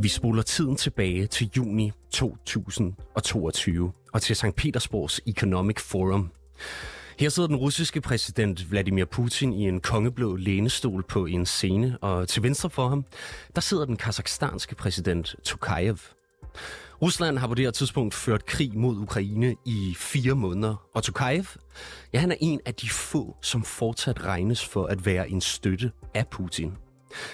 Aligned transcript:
Vi 0.00 0.08
spoler 0.08 0.42
tiden 0.42 0.76
tilbage 0.76 1.26
til 1.26 1.50
juni 1.56 1.92
2022 2.10 3.92
og 4.12 4.22
til 4.22 4.36
St. 4.36 4.54
Petersborgs 4.56 5.20
Economic 5.26 5.80
Forum. 5.80 6.30
Her 7.18 7.28
sidder 7.28 7.46
den 7.46 7.56
russiske 7.56 8.00
præsident 8.00 8.70
Vladimir 8.70 9.04
Putin 9.04 9.52
i 9.52 9.68
en 9.68 9.80
kongeblå 9.80 10.36
lænestol 10.36 11.02
på 11.02 11.26
en 11.26 11.46
scene, 11.46 11.98
og 12.00 12.28
til 12.28 12.42
venstre 12.42 12.70
for 12.70 12.88
ham, 12.88 13.04
der 13.54 13.60
sidder 13.60 13.84
den 13.84 13.96
kazakhstanske 13.96 14.74
præsident 14.74 15.34
Tokayev. 15.44 15.98
Rusland 17.02 17.38
har 17.38 17.46
på 17.46 17.54
det 17.54 17.64
her 17.64 17.70
tidspunkt 17.70 18.14
ført 18.14 18.46
krig 18.46 18.78
mod 18.78 18.96
Ukraine 18.96 19.56
i 19.66 19.94
fire 19.96 20.34
måneder, 20.34 20.88
og 20.94 21.02
Tokayev, 21.02 21.44
ja, 22.12 22.18
han 22.18 22.32
er 22.32 22.36
en 22.40 22.60
af 22.66 22.74
de 22.74 22.88
få, 22.88 23.36
som 23.42 23.62
fortsat 23.62 24.24
regnes 24.24 24.64
for 24.64 24.86
at 24.86 25.06
være 25.06 25.30
en 25.30 25.40
støtte 25.40 25.92
af 26.14 26.28
Putin. 26.28 26.72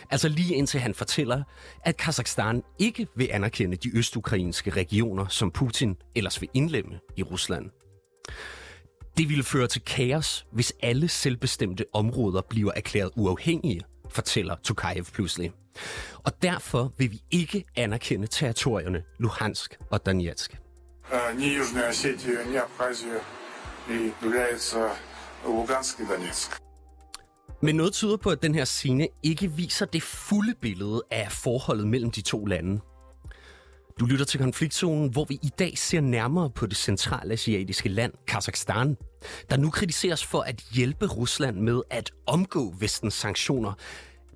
Altså 0.10 0.30
lige 0.30 0.56
indtil 0.56 0.80
han 0.80 0.94
fortæller, 0.94 1.44
at 1.84 1.98
Kazakhstan 1.98 2.64
ikke 2.80 3.08
vil 3.16 3.30
anerkende 3.32 3.78
de 3.78 3.98
østukrainske 3.98 4.72
regioner, 4.72 5.28
som 5.28 5.52
Putin 5.52 5.96
ellers 6.16 6.42
vil 6.42 6.50
indlemme 6.54 7.00
i 7.18 7.24
Rusland. 7.24 7.70
Det 9.18 9.30
ville 9.30 9.44
føre 9.44 9.68
til 9.68 9.82
kaos, 9.82 10.46
hvis 10.52 10.74
alle 10.84 11.08
selvbestemte 11.08 11.86
områder 11.94 12.42
bliver 12.50 12.72
erklæret 12.76 13.12
uafhængige, 13.16 13.82
fortæller 14.10 14.56
Tokayev 14.64 15.06
pludselig. 15.06 15.52
Og 16.14 16.42
derfor 16.42 16.94
vil 16.98 17.12
vi 17.12 17.22
ikke 17.32 17.66
anerkende 17.76 18.28
territorierne 18.28 19.04
Luhansk 19.20 19.78
og 19.92 20.06
Donetsk. 20.06 20.58
Ни 21.36 21.58
Южная 21.58 21.90
Осетия, 21.90 22.46
ни 22.46 22.56
Абхазия 22.56 23.20
и 23.90 24.12
является 24.22 24.96
Луганск 25.46 26.00
и 26.00 26.06
Донецк. 26.06 26.63
men 27.65 27.77
noget 27.77 27.93
tyder 27.93 28.17
på, 28.17 28.31
at 28.31 28.43
den 28.43 28.55
her 28.55 28.65
scene 28.65 29.09
ikke 29.23 29.53
viser 29.53 29.87
det 29.87 30.03
fulde 30.03 30.55
billede 30.61 31.03
af 31.11 31.33
forholdet 31.33 31.87
mellem 31.87 32.11
de 32.11 32.21
to 32.23 32.45
lande. 32.45 32.81
Du 34.01 34.07
lytter 34.07 34.25
til 34.25 34.41
konfliktzonen, 34.41 35.11
hvor 35.11 35.25
vi 35.25 35.35
i 35.43 35.51
dag 35.59 35.79
ser 35.79 36.01
nærmere 36.01 36.51
på 36.51 36.67
det 36.67 36.77
centralasiatiske 36.77 37.89
land, 37.89 38.13
Kazakhstan, 38.27 38.97
der 39.51 39.57
nu 39.57 39.71
kritiseres 39.71 40.25
for 40.25 40.41
at 40.41 40.65
hjælpe 40.73 41.07
Rusland 41.07 41.57
med 41.57 41.83
at 41.91 42.11
omgå 42.27 42.75
vestens 42.79 43.15
sanktioner, 43.15 43.73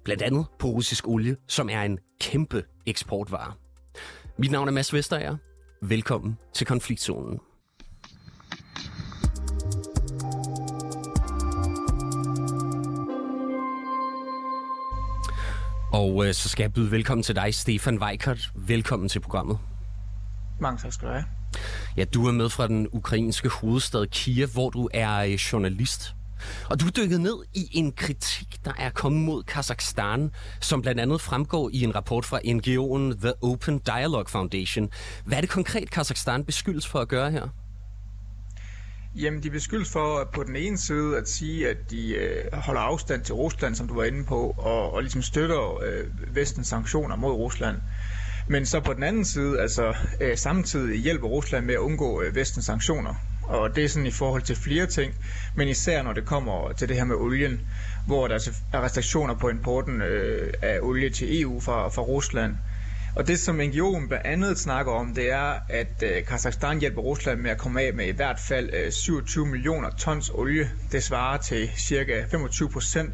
blandt 0.05 0.23
andet 0.23 0.47
på 0.59 0.69
russisk 0.69 1.09
olie, 1.09 1.37
som 1.49 1.69
er 1.69 1.83
en 1.83 1.99
kæmpe 2.21 2.65
eksportvare. 2.87 3.53
Mit 4.39 4.51
navn 4.51 4.69
er 4.69 4.73
Mads 4.73 4.93
Vesterager. 4.93 5.37
Velkommen 5.83 6.39
til 6.55 6.67
konfliktzonen. 6.67 7.39
Og 15.93 16.27
øh, 16.27 16.35
så 16.35 16.49
skal 16.49 16.63
jeg 16.65 16.73
byde 16.73 16.91
velkommen 16.91 17.23
til 17.23 17.37
dig, 17.37 17.55
Stefan 17.55 18.03
Weikert. 18.03 18.51
Velkommen 18.55 19.09
til 19.09 19.21
programmet. 19.21 19.59
Mange 20.61 20.79
tak 20.79 20.93
skal 20.93 21.09
du 21.09 21.13
have. 21.13 21.25
Ja, 21.97 22.05
du 22.05 22.27
er 22.27 22.33
med 22.33 22.49
fra 22.49 22.69
den 22.69 22.89
ukrainske 22.93 23.49
hovedstad 23.49 24.07
Kiev, 24.07 24.49
hvor 24.49 24.71
du 24.71 24.89
er 24.95 25.19
øh, 25.19 25.33
journalist. 25.33 26.15
Og 26.71 26.81
du 26.81 26.87
er 26.87 26.91
dykket 26.91 27.21
ned 27.21 27.37
i 27.55 27.69
en 27.73 27.93
kritik, 27.93 28.65
der 28.65 28.73
er 28.79 28.91
kommet 28.91 29.23
mod 29.23 29.43
Kazakhstan, 29.43 30.31
som 30.61 30.83
blandt 30.83 31.01
andet 31.01 31.21
fremgår 31.21 31.71
i 31.73 31.85
en 31.85 31.95
rapport 31.95 32.25
fra 32.25 32.39
NGO'en 32.39 33.21
The 33.21 33.33
Open 33.43 33.79
Dialogue 33.79 34.29
Foundation. 34.29 34.89
Hvad 35.25 35.37
er 35.37 35.41
det 35.41 35.51
konkret, 35.51 35.91
Kazakhstan 35.91 36.45
beskyldes 36.45 36.87
for 36.87 36.99
at 36.99 37.09
gøre 37.09 37.31
her? 37.31 37.49
Jamen, 39.21 39.43
de 39.43 39.51
beskyldes 39.51 39.93
for 39.93 40.31
på 40.35 40.43
den 40.45 40.57
ene 40.57 40.79
side 40.79 41.17
at 41.17 41.29
sige, 41.29 41.69
at 41.69 41.77
de 41.91 42.15
øh, 42.15 42.45
holder 42.53 42.81
afstand 42.81 43.23
til 43.23 43.35
Rusland, 43.35 43.75
som 43.75 43.89
du 43.89 43.95
var 43.95 44.05
inde 44.05 44.25
på, 44.25 44.55
og, 44.59 44.93
og 44.93 45.03
ligesom 45.03 45.23
støtter 45.23 45.83
øh, 45.83 46.05
vestens 46.37 46.69
sanktioner 46.69 47.17
mod 47.17 47.33
Rusland. 47.33 47.77
Men 48.49 48.67
så 48.67 48.81
på 48.81 48.95
den 48.95 49.03
anden 49.03 49.25
side, 49.25 49.61
altså 49.61 49.97
øh, 50.21 50.37
samtidig 50.37 51.01
hjælper 51.01 51.29
Rusland 51.29 51.67
med 51.67 51.75
at 51.75 51.79
undgå 51.79 52.23
øh, 52.23 52.35
vestens 52.35 52.67
sanktioner. 52.67 53.15
Og 53.43 53.77
det 53.77 53.85
er 53.85 53.89
sådan 53.89 54.07
i 54.07 54.11
forhold 54.11 54.43
til 54.43 54.57
flere 54.57 54.87
ting, 54.87 55.15
men 55.55 55.69
især 55.69 56.03
når 56.03 56.13
det 56.13 56.27
kommer 56.27 56.73
til 56.73 56.89
det 56.89 56.97
her 56.97 57.05
med 57.05 57.17
olien, 57.17 57.61
hvor 58.07 58.29
der 58.29 58.51
er 58.73 58.83
restriktioner 58.83 59.35
på 59.35 59.49
importen 59.49 60.03
øh, 60.03 60.53
af 60.63 60.79
olie 60.83 61.11
til 61.11 61.43
EU 61.43 61.61
fra, 61.61 61.89
fra 61.89 62.03
Rusland. 62.03 62.55
Og 63.19 63.27
det, 63.27 63.41
som 63.41 63.61
NGO'en 63.61 64.09
blandt 64.09 64.27
andet 64.27 64.59
snakker 64.59 64.93
om, 64.93 65.15
det 65.15 65.31
er, 65.31 65.61
at 65.69 66.03
øh, 66.03 66.25
Kazakhstan 66.25 66.81
hjælper 66.81 67.03
Rusland 67.03 67.41
med 67.41 67.51
at 67.51 67.59
komme 67.59 67.83
af 67.83 67.95
med 67.95 68.07
i 68.07 68.11
hvert 68.11 68.41
fald 68.49 68.71
øh, 68.73 68.93
27 68.93 69.47
millioner 69.47 69.91
tons 69.91 70.31
olie. 70.31 70.71
Det 70.93 71.03
svarer 71.03 71.39
til 71.39 71.71
cirka 71.77 72.25
25 72.31 72.71
procent 72.71 73.11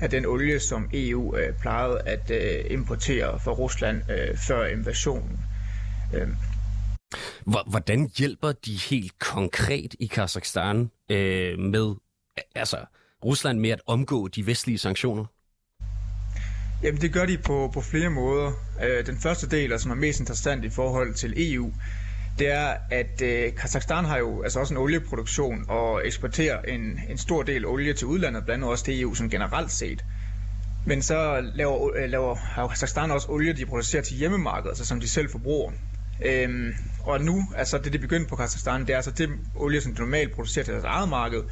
af 0.00 0.10
den 0.10 0.26
olie, 0.26 0.60
som 0.60 0.90
EU 0.92 1.36
øh, 1.36 1.54
plejede 1.60 2.00
at 2.00 2.30
øh, 2.30 2.64
importere 2.70 3.40
fra 3.40 3.52
Rusland 3.52 4.02
øh, 4.10 4.36
før 4.36 4.66
invasionen. 4.66 5.40
Øh. 6.14 6.28
Hvordan 7.66 8.10
hjælper 8.18 8.52
de 8.52 8.78
helt 8.90 9.18
konkret 9.18 9.94
i 10.00 10.06
Kazakhstan 10.06 10.90
øh, 11.10 11.58
med 11.58 11.94
altså, 12.54 12.84
Rusland 13.24 13.58
med 13.58 13.70
at 13.70 13.80
omgå 13.86 14.28
de 14.28 14.46
vestlige 14.46 14.78
sanktioner? 14.78 15.24
Jamen 16.82 17.00
det 17.00 17.12
gør 17.12 17.26
de 17.26 17.38
på, 17.38 17.70
på 17.74 17.80
flere 17.80 18.10
måder. 18.10 18.52
Øh, 18.84 19.06
den 19.06 19.18
første 19.20 19.48
del, 19.48 19.80
som 19.80 19.90
er 19.90 19.94
mest 19.94 20.20
interessant 20.20 20.64
i 20.64 20.70
forhold 20.70 21.14
til 21.14 21.52
EU, 21.52 21.72
det 22.38 22.48
er, 22.48 22.74
at 22.90 23.22
øh, 23.22 23.52
Kazakhstan 23.60 24.04
har 24.04 24.18
jo 24.18 24.42
altså 24.42 24.60
også 24.60 24.74
en 24.74 24.78
olieproduktion 24.78 25.64
og 25.68 26.06
eksporterer 26.06 26.62
en, 26.62 27.00
en 27.08 27.18
stor 27.18 27.42
del 27.42 27.66
olie 27.66 27.92
til 27.92 28.06
udlandet, 28.06 28.44
blandt 28.44 28.62
andet 28.64 28.70
også 28.70 28.84
til 28.84 29.00
EU 29.00 29.14
som 29.14 29.30
generelt 29.30 29.72
set. 29.72 30.02
Men 30.86 31.02
så 31.02 31.50
laver, 31.54 31.90
øh, 31.96 32.10
laver 32.10 32.34
har 32.34 32.66
Kazakhstan 32.66 33.10
også 33.10 33.26
olie, 33.30 33.52
de 33.52 33.66
producerer 33.66 34.02
til 34.02 34.16
hjemmemarkedet, 34.16 34.70
altså 34.70 34.84
som 34.84 35.00
de 35.00 35.08
selv 35.08 35.30
forbruger. 35.30 35.72
Øhm, 36.24 36.72
og 37.00 37.20
nu, 37.20 37.42
altså 37.56 37.78
det 37.78 37.92
de 37.92 37.98
begyndte 37.98 38.28
på 38.28 38.36
Kazakhstan, 38.36 38.80
det 38.80 38.90
er 38.90 38.96
altså 38.96 39.10
det 39.10 39.28
olie, 39.54 39.80
som 39.80 39.94
de 39.94 40.00
normalt 40.00 40.34
producerer 40.34 40.64
til 40.64 40.72
deres 40.74 40.84
eget 40.84 41.08
marked, 41.08 41.42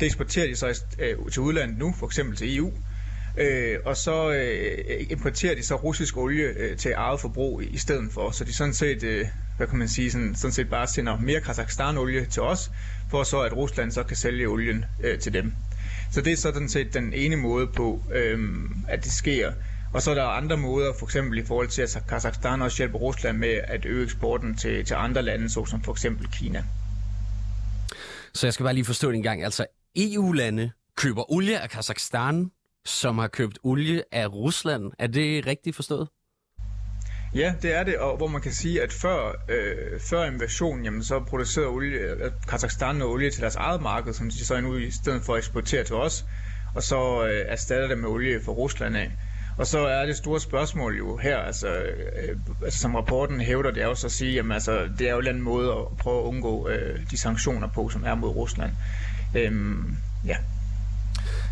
det 0.00 0.06
eksporterer 0.06 0.46
de 0.46 0.56
så 0.56 0.82
øh, 0.98 1.16
til 1.32 1.42
udlandet 1.42 1.78
nu, 1.78 1.94
for 1.98 2.06
eksempel 2.06 2.36
til 2.36 2.56
EU. 2.56 2.70
Øh, 3.36 3.78
og 3.84 3.96
så 3.96 4.32
øh, 4.32 5.06
importerer 5.10 5.54
de 5.54 5.62
så 5.62 5.74
russisk 5.74 6.16
olie 6.16 6.44
øh, 6.44 6.76
til 6.76 6.92
eget 6.96 7.20
forbrug 7.20 7.62
i, 7.62 7.78
stedet 7.78 8.12
for. 8.12 8.30
Så 8.30 8.44
de 8.44 8.54
sådan 8.54 8.74
set, 8.74 9.02
øh, 9.02 9.26
hvad 9.56 9.66
kan 9.66 9.78
man 9.78 9.88
sige, 9.88 10.10
sådan, 10.10 10.34
sådan 10.34 10.52
set 10.52 10.70
bare 10.70 10.86
sender 10.86 11.18
mere 11.18 11.40
Kazakhstan-olie 11.40 12.24
til 12.24 12.42
os, 12.42 12.70
for 13.10 13.22
så 13.22 13.40
at 13.40 13.56
Rusland 13.56 13.90
så 13.90 14.02
kan 14.02 14.16
sælge 14.16 14.46
olien 14.46 14.84
øh, 15.04 15.18
til 15.18 15.32
dem. 15.32 15.52
Så 16.12 16.20
det 16.20 16.32
er 16.32 16.36
sådan 16.36 16.68
set 16.68 16.94
den 16.94 17.12
ene 17.12 17.36
måde 17.36 17.66
på, 17.66 18.02
øh, 18.12 18.38
at 18.88 19.04
det 19.04 19.12
sker. 19.12 19.52
Og 19.94 20.02
så 20.02 20.10
er 20.10 20.14
der 20.14 20.24
andre 20.24 20.56
måder, 20.56 20.92
for 20.98 21.06
eksempel 21.06 21.38
i 21.38 21.44
forhold 21.44 21.68
til, 21.68 21.82
at 21.82 22.02
Kazakhstan 22.08 22.62
også 22.62 22.76
hjælper 22.76 22.98
Rusland 22.98 23.38
med 23.38 23.60
at 23.64 23.86
øge 23.86 24.04
eksporten 24.04 24.56
til, 24.56 24.84
til 24.84 24.94
andre 24.94 25.22
lande, 25.22 25.50
såsom 25.50 25.82
for 25.82 25.92
eksempel 25.92 26.28
Kina. 26.32 26.64
Så 28.34 28.46
jeg 28.46 28.54
skal 28.54 28.64
bare 28.64 28.74
lige 28.74 28.84
forstå 28.84 29.08
det 29.08 29.16
en 29.16 29.22
gang. 29.22 29.44
Altså 29.44 29.66
EU-lande 29.96 30.70
køber 30.96 31.32
olie 31.32 31.60
af 31.60 31.70
Kazakhstan, 31.70 32.50
som 32.86 33.18
har 33.18 33.28
købt 33.28 33.58
olie 33.64 34.02
af 34.12 34.32
Rusland. 34.32 34.92
Er 34.98 35.06
det 35.06 35.46
rigtigt 35.46 35.76
forstået? 35.76 36.08
Ja, 37.34 37.54
det 37.62 37.74
er 37.74 37.82
det, 37.84 37.98
og 37.98 38.16
hvor 38.16 38.26
man 38.26 38.40
kan 38.40 38.52
sige, 38.52 38.82
at 38.82 38.92
før, 38.92 39.28
øh, 39.48 40.00
før 40.00 40.24
invasionen, 40.24 40.84
jamen, 40.84 41.04
så 41.04 41.20
producerede 41.20 41.68
olie, 41.68 41.98
øh, 41.98 42.30
Kazakhstan 42.48 42.96
noget 42.96 43.14
olie 43.14 43.30
til 43.30 43.40
deres 43.40 43.56
eget 43.56 43.82
marked, 43.82 44.12
som 44.12 44.30
de 44.30 44.44
så 44.44 44.60
nu 44.60 44.76
i 44.76 44.90
stedet 44.90 45.22
for 45.22 45.32
at 45.34 45.38
eksportere 45.38 45.84
til 45.84 45.94
os, 45.94 46.24
og 46.74 46.82
så 46.82 47.26
øh, 47.26 47.44
erstatter 47.48 47.88
det 47.88 47.98
med 47.98 48.08
olie 48.08 48.40
fra 48.44 48.52
Rusland 48.52 48.96
af. 48.96 49.10
Og 49.58 49.66
så 49.66 49.78
er 49.78 50.06
det 50.06 50.16
store 50.16 50.40
spørgsmål 50.40 50.96
jo 50.96 51.16
her, 51.16 51.36
altså, 51.38 51.68
øh, 51.68 52.36
altså 52.64 52.78
som 52.78 52.94
rapporten 52.94 53.40
hævder, 53.40 53.70
det 53.70 53.82
er 53.82 53.86
jo 53.86 53.94
så 53.94 54.06
at 54.06 54.12
sige, 54.12 54.32
jamen, 54.32 54.52
altså, 54.52 54.88
det 54.98 55.08
er 55.08 55.12
jo 55.12 55.18
en 55.18 55.26
anden 55.26 55.42
måde 55.42 55.72
at 55.72 55.96
prøve 55.98 56.20
at 56.20 56.24
undgå 56.24 56.68
øh, 56.68 57.00
de 57.10 57.18
sanktioner 57.18 57.68
på, 57.68 57.88
som 57.88 58.04
er 58.04 58.14
mod 58.14 58.28
Rusland. 58.28 58.72
Øhm, 59.34 59.96
ja. 60.26 60.36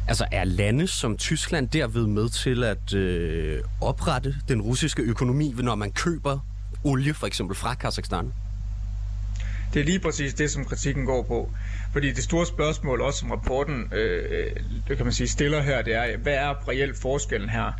Altså 0.08 0.26
er 0.32 0.44
lande 0.44 0.86
som 0.86 1.16
Tyskland 1.16 1.68
derved 1.68 2.06
med 2.06 2.28
til 2.28 2.64
at 2.64 2.94
øh, 2.94 3.60
oprette 3.80 4.34
den 4.48 4.62
russiske 4.62 5.02
økonomi, 5.02 5.54
når 5.58 5.74
man 5.74 5.92
køber 5.92 6.38
olie 6.84 7.14
for 7.14 7.26
eksempel 7.26 7.56
fra 7.56 7.74
Kazakhstan? 7.74 8.32
Det 9.74 9.80
er 9.80 9.84
lige 9.84 9.98
præcis 9.98 10.34
det, 10.34 10.50
som 10.50 10.64
kritikken 10.64 11.06
går 11.06 11.22
på. 11.22 11.50
Fordi 11.92 12.12
det 12.12 12.24
store 12.24 12.46
spørgsmål, 12.46 13.00
også 13.00 13.18
som 13.18 13.30
rapporten 13.30 13.92
øh, 13.92 14.50
det 14.88 14.96
kan 14.96 15.06
man 15.06 15.12
sige, 15.12 15.28
stiller 15.28 15.62
her, 15.62 15.82
det 15.82 15.94
er, 15.94 16.16
hvad 16.16 16.34
er 16.34 16.68
reelt 16.68 16.98
forskellen 16.98 17.48
her? 17.48 17.72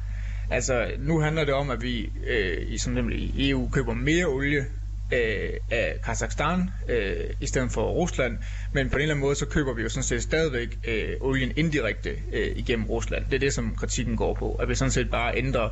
Altså, 0.51 0.91
nu 0.99 1.21
handler 1.21 1.45
det 1.45 1.55
om, 1.55 1.71
at 1.71 1.83
vi 1.83 2.13
øh, 2.27 2.73
i, 2.73 2.79
som 2.79 2.93
nemlig 2.93 3.19
i 3.19 3.51
EU 3.51 3.69
køber 3.73 3.95
mere 3.95 4.27
olie 4.27 4.67
øh, 5.13 5.51
af 5.71 5.97
Kazakhstan 6.05 6.71
øh, 6.89 7.31
i 7.41 7.47
stedet 7.47 7.73
for 7.73 7.91
Rusland, 7.91 8.39
men 8.73 8.91
på 8.91 8.97
en 8.97 9.03
eller 9.03 9.15
anden 9.15 9.25
måde, 9.25 9.35
så 9.35 9.47
køber 9.47 9.75
vi 9.75 9.83
jo 9.83 9.89
sådan 9.89 10.03
set 10.03 10.23
stadigvæk 10.23 10.79
øh, 10.89 11.17
olien 11.21 11.53
indirekte 11.57 12.11
øh, 12.33 12.57
igennem 12.57 12.87
Rusland. 12.87 13.25
Det 13.25 13.35
er 13.35 13.39
det, 13.39 13.55
som 13.55 13.77
kritikken 13.77 14.17
går 14.17 14.35
på, 14.35 14.55
at 14.55 14.69
vi 14.69 14.75
sådan 14.75 14.91
set 14.91 15.11
bare 15.11 15.37
ændrer 15.37 15.69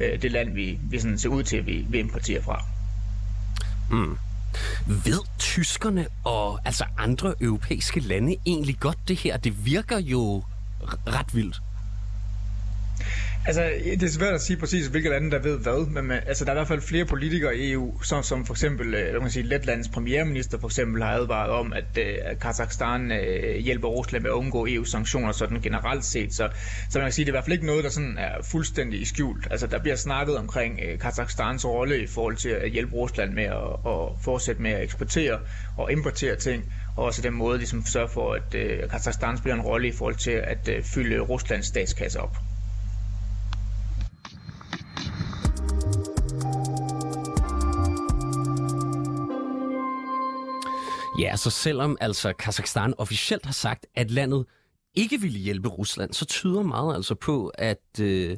øh, 0.00 0.22
det 0.22 0.32
land, 0.32 0.54
vi, 0.54 0.78
vi 0.90 0.98
sådan 0.98 1.18
ser 1.18 1.28
ud 1.28 1.42
til, 1.42 1.56
at 1.56 1.66
vi, 1.66 1.86
vi 1.88 1.98
importerer 1.98 2.42
fra. 2.42 2.64
Mm. 3.90 4.18
Ved 4.86 5.38
tyskerne 5.38 6.06
og 6.24 6.60
altså 6.64 6.84
andre 6.98 7.34
europæiske 7.40 8.00
lande 8.00 8.36
egentlig 8.46 8.76
godt 8.80 8.98
det 9.08 9.16
her? 9.16 9.36
Det 9.36 9.66
virker 9.66 9.98
jo 9.98 10.44
ret 11.06 11.34
vildt. 11.34 11.60
Altså, 13.46 13.72
det 13.84 14.02
er 14.02 14.08
svært 14.08 14.34
at 14.34 14.40
sige 14.40 14.56
præcis, 14.56 14.86
hvilke 14.86 15.08
lande, 15.08 15.30
der 15.30 15.38
ved 15.38 15.58
hvad, 15.58 15.86
men 15.86 16.10
øh, 16.10 16.22
altså, 16.26 16.44
der 16.44 16.50
er 16.50 16.54
i 16.54 16.58
hvert 16.58 16.68
fald 16.68 16.80
flere 16.80 17.04
politikere 17.04 17.56
i 17.56 17.72
EU, 17.72 18.02
som, 18.02 18.22
som 18.22 18.46
for 18.46 18.54
eksempel, 18.54 18.94
øh, 18.94 19.12
jeg 19.12 19.20
kan 19.20 19.30
sige, 19.30 19.42
Letlands 19.42 19.88
premierminister 19.88 20.58
for 20.58 20.68
eksempel 20.68 21.02
har 21.02 21.10
advaret 21.10 21.50
om, 21.50 21.72
at 21.72 21.98
øh, 21.98 22.38
Kazakhstan 22.40 23.12
øh, 23.12 23.56
hjælper 23.56 23.88
Rusland 23.88 24.22
med 24.22 24.30
at 24.30 24.34
undgå 24.34 24.66
EU-sanktioner 24.70 25.32
sådan 25.32 25.60
generelt 25.60 26.04
set. 26.04 26.34
Så, 26.34 26.48
så 26.90 26.98
man 26.98 27.06
kan 27.06 27.12
sige, 27.12 27.24
det 27.24 27.28
er 27.28 27.32
i 27.32 27.36
hvert 27.36 27.44
fald 27.44 27.52
ikke 27.52 27.66
noget, 27.66 27.84
der 27.84 27.90
sådan 27.90 28.18
er 28.18 28.42
fuldstændig 28.50 29.00
i 29.00 29.04
skjult. 29.04 29.48
Altså, 29.50 29.66
der 29.66 29.78
bliver 29.78 29.96
snakket 29.96 30.36
omkring 30.36 30.80
øh, 30.84 30.98
Kazakhstans 30.98 31.64
rolle 31.64 32.02
i 32.02 32.06
forhold 32.06 32.36
til 32.36 32.48
at 32.48 32.70
hjælpe 32.70 32.94
Rusland 32.94 33.32
med 33.32 33.44
at, 33.44 33.92
at 33.92 34.08
fortsætte 34.24 34.62
med 34.62 34.70
at 34.70 34.82
eksportere 34.82 35.38
og 35.78 35.92
importere 35.92 36.36
ting 36.36 36.64
og 36.96 37.04
også 37.04 37.22
den 37.22 37.34
måde 37.34 37.54
de 37.54 37.58
ligesom 37.58 37.84
sørger 37.86 38.08
for, 38.08 38.32
at 38.32 38.54
øh, 38.54 38.90
Kazakhstan 38.90 39.38
spiller 39.38 39.54
en 39.54 39.62
rolle 39.62 39.88
i 39.88 39.92
forhold 39.92 40.14
til 40.14 40.30
at 40.30 40.68
øh, 40.68 40.82
fylde 40.82 41.20
Ruslands 41.20 41.66
statskasse 41.66 42.20
op. 42.20 42.36
Ja, 51.22 51.36
så 51.36 51.50
selvom 51.50 51.96
altså 52.00 52.32
Kazakhstan 52.32 52.94
officielt 52.98 53.46
har 53.46 53.52
sagt, 53.52 53.86
at 53.94 54.10
landet 54.10 54.46
ikke 54.94 55.20
ville 55.20 55.38
hjælpe 55.38 55.68
Rusland, 55.68 56.12
så 56.12 56.24
tyder 56.24 56.62
meget 56.62 56.94
altså 56.94 57.14
på, 57.14 57.48
at, 57.48 58.00
øh, 58.00 58.36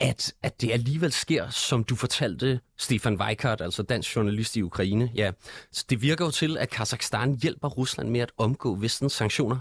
at, 0.00 0.34
at 0.42 0.60
det 0.60 0.72
alligevel 0.72 1.12
sker, 1.12 1.50
som 1.50 1.84
du 1.84 1.96
fortalte, 1.96 2.60
Stefan 2.78 3.20
Weikart, 3.20 3.60
altså 3.60 3.82
dansk 3.82 4.16
journalist 4.16 4.56
i 4.56 4.62
Ukraine. 4.62 5.10
Ja, 5.14 5.30
så 5.72 5.84
det 5.90 6.02
virker 6.02 6.24
jo 6.24 6.30
til, 6.30 6.58
at 6.58 6.70
Kazakhstan 6.70 7.38
hjælper 7.42 7.68
Rusland 7.68 8.08
med 8.08 8.20
at 8.20 8.32
omgå 8.38 8.74
vestens 8.74 9.12
sanktioner. 9.12 9.60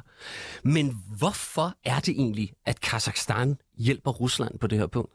Men 0.63 1.03
hvorfor 1.17 1.75
er 1.85 1.99
det 1.99 2.09
egentlig, 2.09 2.53
at 2.65 2.81
Kazakhstan 2.81 3.57
hjælper 3.77 4.11
Rusland 4.11 4.59
på 4.59 4.67
det 4.67 4.79
her 4.79 4.87
punkt? 4.87 5.13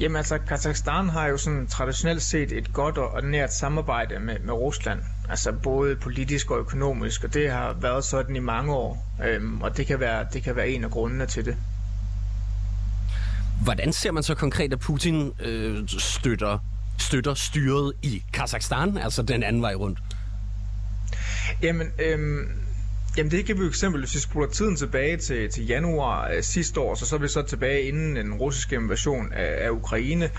Jamen 0.00 0.16
altså, 0.16 0.38
Kazakhstan 0.38 1.08
har 1.08 1.26
jo 1.26 1.36
sådan 1.36 1.66
traditionelt 1.66 2.22
set 2.22 2.52
et 2.52 2.72
godt 2.72 2.98
og 2.98 3.24
nært 3.24 3.52
samarbejde 3.52 4.20
med, 4.20 4.38
med 4.38 4.54
Rusland. 4.54 5.00
Altså 5.28 5.52
både 5.52 5.96
politisk 5.96 6.50
og 6.50 6.58
økonomisk, 6.58 7.24
og 7.24 7.34
det 7.34 7.50
har 7.50 7.76
været 7.80 8.04
sådan 8.04 8.36
i 8.36 8.38
mange 8.38 8.74
år. 8.74 9.14
Øhm, 9.24 9.62
og 9.62 9.76
det 9.76 9.86
kan, 9.86 10.00
være, 10.00 10.26
det 10.32 10.42
kan 10.42 10.56
være 10.56 10.68
en 10.68 10.84
af 10.84 10.90
grundene 10.90 11.26
til 11.26 11.44
det. 11.44 11.56
Hvordan 13.62 13.92
ser 13.92 14.12
man 14.12 14.22
så 14.22 14.34
konkret, 14.34 14.72
at 14.72 14.78
Putin 14.80 15.32
øh, 15.40 15.88
støtter, 15.88 16.58
støtter 16.98 17.34
styret 17.34 17.92
i 18.02 18.22
Kazakhstan, 18.32 18.98
altså 18.98 19.22
den 19.22 19.42
anden 19.42 19.62
vej 19.62 19.74
rundt? 19.74 19.98
Jamen, 21.62 21.86
øhm, 21.98 22.48
Jamen 23.16 23.30
det 23.30 23.46
kan 23.46 23.56
vi 23.56 23.62
jo 23.62 23.68
eksempel, 23.68 24.00
hvis 24.00 24.14
vi 24.14 24.20
spoler 24.20 24.48
tiden 24.48 24.76
tilbage 24.76 25.16
til, 25.16 25.50
til 25.50 25.66
januar 25.66 26.30
øh, 26.30 26.42
sidste 26.42 26.80
år, 26.80 26.94
så 26.94 27.06
så 27.06 27.16
er 27.16 27.20
vi 27.20 27.28
så 27.28 27.42
tilbage 27.42 27.82
inden 27.82 28.16
den 28.16 28.34
russiske 28.34 28.76
invasion 28.76 29.32
af, 29.32 29.66
af 29.66 29.70
Ukraine. 29.70 30.30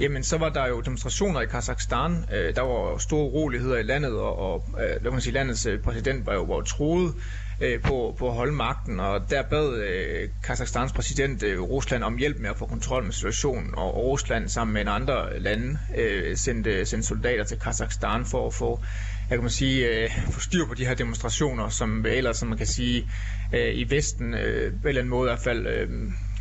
Jamen 0.00 0.22
så 0.22 0.38
var 0.38 0.48
der 0.48 0.68
jo 0.68 0.80
demonstrationer 0.80 1.40
i 1.40 1.46
Kazakhstan. 1.46 2.24
Øh, 2.32 2.54
der 2.56 2.62
var 2.62 2.98
store 2.98 3.24
uroligheder 3.24 3.76
i 3.76 3.82
landet, 3.82 4.12
og, 4.12 4.38
og 4.38 4.64
øh, 4.82 5.02
kan 5.02 5.12
man 5.12 5.20
sige, 5.20 5.34
landets 5.34 5.66
øh, 5.66 5.82
præsident 5.82 6.26
var 6.26 6.34
jo, 6.34 6.42
var 6.42 6.60
troet 6.60 7.14
øh, 7.60 7.80
på, 7.82 8.16
på 8.18 8.28
at 8.28 8.34
holde 8.34 8.52
magten, 8.52 9.00
og 9.00 9.30
der 9.30 9.42
bad 9.42 9.74
øh, 9.74 10.28
Kazakhstans 10.44 10.92
præsident 10.92 11.42
øh, 11.42 11.60
Rusland 11.60 12.04
om 12.04 12.16
hjælp 12.16 12.36
med 12.38 12.50
at 12.50 12.56
få 12.56 12.66
kontrol 12.66 13.04
med 13.04 13.12
situationen, 13.12 13.74
og, 13.74 13.94
og 13.94 14.04
Rusland 14.04 14.48
sammen 14.48 14.74
med 14.74 14.80
en 14.80 14.88
andre 14.88 15.40
lande 15.40 15.78
øh, 15.96 16.36
sendte, 16.36 16.86
sendte 16.86 17.08
soldater 17.08 17.44
til 17.44 17.58
Kazakhstan 17.58 18.24
for 18.24 18.46
at 18.46 18.54
få 18.54 18.84
jeg 19.30 19.36
kan 19.38 19.42
man 19.42 19.50
sige, 19.50 19.86
øh, 19.88 20.10
få 20.30 20.40
styr 20.40 20.66
på 20.66 20.74
de 20.74 20.86
her 20.86 20.94
demonstrationer, 20.94 21.68
som 21.68 22.06
ellers, 22.06 22.36
som 22.36 22.48
man 22.48 22.58
kan 22.58 22.66
sige, 22.66 23.08
øh, 23.54 23.74
i 23.74 23.90
Vesten 23.90 24.34
øh, 24.34 24.72
på 24.72 24.78
en 24.82 24.88
eller 24.88 25.00
anden 25.00 25.10
måde 25.10 25.28
i 25.28 25.30
hvert 25.30 25.44
fald 25.44 25.66
øh, 25.66 25.88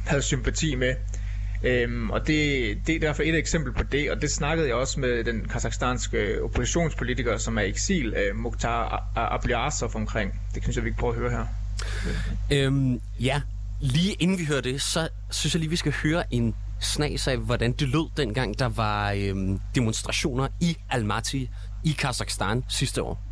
havde 0.07 0.21
sympati 0.21 0.75
med. 0.75 0.95
Øhm, 1.63 2.09
og 2.09 2.27
det, 2.27 2.77
det 2.87 2.95
er 2.95 2.99
derfor 2.99 3.23
et 3.23 3.35
eksempel 3.35 3.73
på 3.73 3.83
det, 3.83 4.11
og 4.11 4.21
det 4.21 4.31
snakkede 4.31 4.67
jeg 4.67 4.75
også 4.75 4.99
med 4.99 5.23
den 5.23 5.47
kazakhstanske 5.47 6.43
oppositionspolitiker, 6.43 7.37
som 7.37 7.57
er 7.57 7.61
i 7.61 7.69
eksil, 7.69 8.13
øh, 8.13 8.35
Mukhtar 8.35 9.11
Ablyasov 9.15 9.91
omkring. 9.95 10.39
Det 10.55 10.63
synes 10.63 10.75
jeg, 10.75 10.85
vi 10.85 10.89
kan 10.89 10.97
prøve 10.99 11.13
at 11.13 11.19
høre 11.19 11.31
her. 11.31 11.45
Øhm, 12.51 13.01
ja, 13.19 13.41
lige 13.79 14.13
inden 14.13 14.39
vi 14.39 14.45
hører 14.45 14.61
det, 14.61 14.81
så 14.81 15.09
synes 15.29 15.53
jeg 15.53 15.59
lige, 15.59 15.69
vi 15.69 15.75
skal 15.75 15.93
høre 16.03 16.33
en 16.33 16.55
snas 16.81 17.27
af, 17.27 17.37
hvordan 17.37 17.71
det 17.71 17.89
lød 17.89 18.09
dengang, 18.17 18.59
der 18.59 18.69
var 18.69 19.11
øhm, 19.17 19.59
demonstrationer 19.75 20.47
i 20.61 20.77
Almaty 20.89 21.43
i 21.83 21.91
Kazakhstan 21.99 22.63
sidste 22.69 23.03
år. 23.03 23.28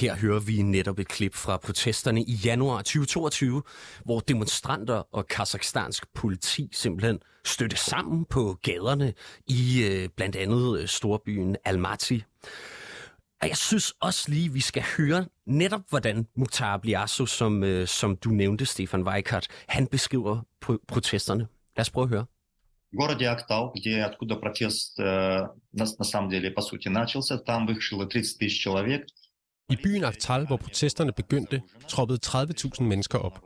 her 0.00 0.16
hører 0.16 0.40
vi 0.40 0.62
netop 0.62 0.98
et 0.98 1.08
klip 1.08 1.34
fra 1.34 1.56
protesterne 1.56 2.22
i 2.22 2.32
januar 2.32 2.78
2022, 2.78 3.62
hvor 4.04 4.20
demonstranter 4.20 5.02
og 5.14 5.26
kazakhstansk 5.26 6.14
politi 6.14 6.68
simpelthen 6.72 7.18
støtte 7.44 7.76
sammen 7.76 8.24
på 8.24 8.58
gaderne 8.62 9.14
i 9.46 9.82
øh, 9.82 10.08
blandt 10.16 10.36
andet 10.36 10.80
øh, 10.80 10.88
storbyen 10.88 11.56
Almaty. 11.64 12.18
Og 13.42 13.48
jeg 13.48 13.56
synes 13.56 13.94
også 14.00 14.30
lige, 14.30 14.52
vi 14.52 14.60
skal 14.60 14.82
høre 14.96 15.26
netop, 15.46 15.80
hvordan 15.88 16.26
Mukhtar 16.36 16.76
Bliasso, 16.76 17.26
som, 17.26 17.64
øh, 17.64 17.86
som 17.86 18.16
du 18.16 18.28
nævnte, 18.30 18.66
Stefan 18.66 19.02
Weikart, 19.02 19.46
han 19.68 19.86
beskriver 19.86 20.40
pro- 20.64 20.84
protesterne. 20.88 21.46
Lad 21.76 21.80
os 21.80 21.90
prøve 21.90 22.04
at 22.04 22.10
høre. 22.10 22.26
В 22.92 22.96
городе 22.96 23.26
Актау, 23.26 23.72
где 23.74 24.04
откуда 24.04 24.36
протест 24.36 24.98
э, 24.98 25.02
на, 25.72 25.84
на 25.98 26.04
самом 26.04 26.30
деле 26.30 26.50
по 26.50 26.62
сути 26.62 26.88
начался, 26.88 27.36
там 27.36 27.66
вышло 27.66 28.06
30 28.06 28.38
тысяч 28.38 28.62
человек. 28.62 29.06
i 29.69 29.75
byen 29.83 30.03
Aktal, 30.03 30.47
hvor 30.47 30.57
protesterne 30.57 31.11
begyndte, 31.11 31.61
troppede 31.87 32.19
30.000 32.25 32.83
mennesker 32.83 33.19
op. 33.19 33.41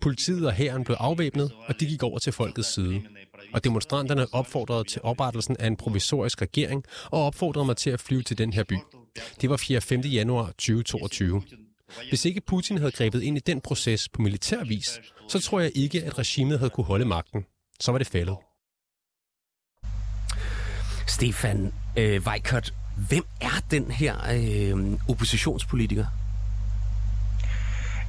Politiet 0.00 0.46
og 0.46 0.52
hæren 0.52 0.84
blev 0.84 0.96
afvæbnet, 1.00 1.52
og 1.66 1.80
de 1.80 1.86
gik 1.86 2.02
over 2.02 2.18
til 2.18 2.32
folkets 2.32 2.74
side. 2.74 3.02
Og 3.52 3.64
demonstranterne 3.64 4.26
opfordrede 4.34 4.84
til 4.84 5.02
oprettelsen 5.02 5.56
af 5.60 5.66
en 5.66 5.76
provisorisk 5.76 6.42
regering 6.42 6.84
og 7.04 7.26
opfordrede 7.26 7.66
mig 7.66 7.76
til 7.76 7.90
at 7.90 8.00
flyve 8.00 8.22
til 8.22 8.38
den 8.38 8.52
her 8.52 8.64
by. 8.64 8.76
Det 9.40 9.50
var 9.50 9.56
4. 9.56 9.80
5. 9.80 10.00
januar 10.00 10.46
2022. 10.46 11.42
Hvis 12.08 12.24
ikke 12.24 12.40
Putin 12.40 12.78
havde 12.78 12.92
grebet 12.92 13.22
ind 13.22 13.36
i 13.36 13.40
den 13.40 13.60
proces 13.60 14.08
på 14.08 14.22
militær 14.22 14.64
vis, 14.64 15.00
så 15.28 15.40
tror 15.40 15.60
jeg 15.60 15.72
ikke, 15.74 16.04
at 16.04 16.18
regimet 16.18 16.58
havde 16.58 16.70
kunne 16.70 16.84
holde 16.84 17.04
magten. 17.04 17.44
Så 17.80 17.92
var 17.92 17.98
det 17.98 18.06
faldet. 18.06 18.36
Stefan 21.08 21.72
øh, 21.98 22.22
Weikert, 22.26 22.74
hvem 22.96 23.24
er 23.40 23.62
den 23.70 23.90
her 23.90 24.14
øh, 24.34 24.98
oppositionspolitiker? 25.08 26.04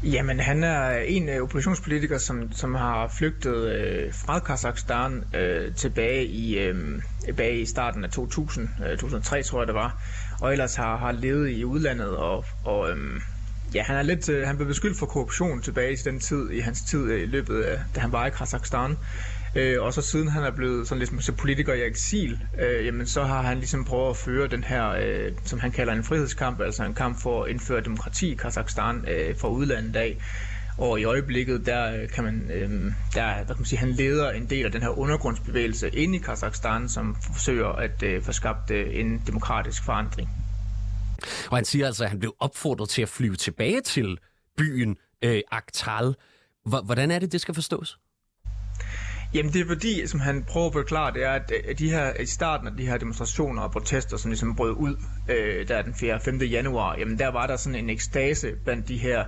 Jamen, 0.04 0.40
han 0.40 0.64
er 0.64 0.98
en 0.98 1.30
øh, 1.30 1.42
oppositionspolitiker, 1.42 2.18
som, 2.18 2.52
som 2.52 2.76
har 2.76 3.14
flygtet 3.18 3.72
øh, 3.72 4.14
fra 4.14 4.40
Kazakhstan 4.40 5.24
øh, 5.36 5.76
tilbage, 5.76 6.26
i, 6.26 6.60
øh, 6.60 7.02
tilbage 7.26 7.62
i 7.62 7.66
starten 7.66 8.04
af 8.04 8.10
2000, 8.10 8.70
øh, 8.86 8.90
2003 8.90 9.44
tror 9.44 9.60
jeg 9.60 9.68
det 9.68 9.76
var, 9.76 10.02
og 10.42 10.52
ellers 10.52 10.76
har, 10.76 10.98
har 10.98 11.12
levet 11.12 11.50
i 11.50 11.66
udlandet, 11.66 12.18
og, 12.18 12.46
og 12.64 12.90
øh, 12.90 13.22
ja, 13.74 13.84
han 13.84 13.96
er 13.96 14.02
lidt, 14.02 14.30
øh, 14.30 14.48
han 14.48 14.56
blev 14.56 14.68
beskyldt 14.68 15.00
for 15.00 15.06
korruption 15.06 15.62
tilbage 15.62 15.94
i 15.94 15.96
den 15.96 16.20
tid, 16.20 16.50
i 16.50 16.60
hans 16.60 16.82
tid 16.82 17.12
øh, 17.12 17.24
i 17.24 17.26
løbet 17.26 17.62
af, 17.62 17.80
da 17.96 18.00
han 18.00 18.12
var 18.12 18.26
i 18.26 18.30
Kazakhstan. 18.30 18.98
Øh, 19.56 19.84
og 19.84 19.94
så 19.94 20.02
siden 20.02 20.28
han 20.28 20.44
er 20.44 20.52
blevet 20.52 20.88
sådan 20.88 21.00
ligesom 21.00 21.22
så 21.22 21.32
politiker 21.32 21.74
i 21.74 21.88
eksil, 21.88 22.40
øh, 22.62 22.86
jamen 22.86 23.08
så 23.08 23.24
har 23.24 23.42
han 23.42 23.58
ligesom 23.58 23.86
prøvet 23.86 24.10
at 24.10 24.18
føre 24.18 24.48
den 24.48 24.64
her, 24.64 24.90
øh, 24.90 25.32
som 25.44 25.60
han 25.60 25.72
kalder 25.72 25.94
en 25.94 26.04
frihedskamp, 26.04 26.62
altså 26.62 26.84
en 26.84 26.94
kamp 26.94 27.22
for 27.22 27.44
at 27.44 27.50
indføre 27.50 27.82
demokrati 27.82 28.32
i 28.32 28.36
Kazakhstan 28.36 29.06
øh, 29.08 29.38
fra 29.38 29.50
udlandet 29.50 29.96
af. 29.96 30.18
Og 30.78 31.00
i 31.00 31.04
øjeblikket, 31.04 31.66
der 31.66 32.02
øh, 32.02 32.10
kan 32.10 32.24
man, 32.24 32.52
øh, 32.54 32.70
der, 33.14 33.38
der 33.38 33.46
kan 33.46 33.56
man 33.58 33.66
sige, 33.66 33.80
han 33.80 33.92
leder 33.92 34.32
en 34.32 34.50
del 34.50 34.66
af 34.66 34.72
den 34.72 34.82
her 34.82 35.00
undergrundsbevægelse 35.00 35.90
ind 35.90 36.16
i 36.16 36.18
Kazakhstan, 36.18 36.90
som 36.90 37.16
forsøger 37.34 37.68
at 37.68 38.04
øh, 38.04 38.24
få 38.24 38.32
skabt 38.32 38.72
øh, 38.72 39.00
en 39.00 39.24
demokratisk 39.28 39.86
forandring. 39.86 40.30
Og 41.50 41.58
han 41.58 41.66
siger 41.66 41.86
altså, 41.88 42.04
at 42.04 42.10
han 42.10 42.20
blev 42.20 42.36
opfordret 42.40 42.90
til 42.90 43.02
at 43.02 43.10
flyve 43.10 43.36
tilbage 43.36 43.82
til 43.82 44.18
byen 44.58 44.98
øh, 45.22 45.42
Aktal. 45.52 46.16
Hvordan 46.66 47.12
er 47.12 47.20
det, 47.20 47.32
det 47.32 47.42
skal 47.42 47.54
forstås? 47.54 47.98
Jamen 49.34 49.54
det 49.54 49.62
er 49.62 49.66
fordi, 49.68 50.08
som 50.08 50.20
han 50.20 50.44
prøver 50.44 50.68
at 50.68 50.74
forklare, 50.74 51.14
det 51.14 51.24
er, 51.24 51.32
at 51.32 51.52
øh, 51.68 51.78
de 51.80 51.90
her, 51.90 52.14
i 52.20 52.26
starten 52.26 52.68
af 52.68 52.74
de 52.78 52.88
her 52.88 52.98
demonstrationer 52.98 53.62
og 53.62 53.72
protester, 53.72 54.18
som 54.18 54.32
ligesom 54.32 54.56
brød 54.56 54.72
ud 54.72 54.96
øh, 55.30 55.68
der 55.68 55.82
den 55.82 55.94
4. 55.94 56.20
5. 56.20 56.38
januar, 56.42 56.96
jamen 57.00 57.20
der 57.20 57.28
var 57.28 57.48
der 57.48 57.56
sådan 57.56 57.80
en 57.80 57.90
ekstase 57.90 58.52
blandt 58.64 58.88
de 58.88 58.98
her 58.98 59.26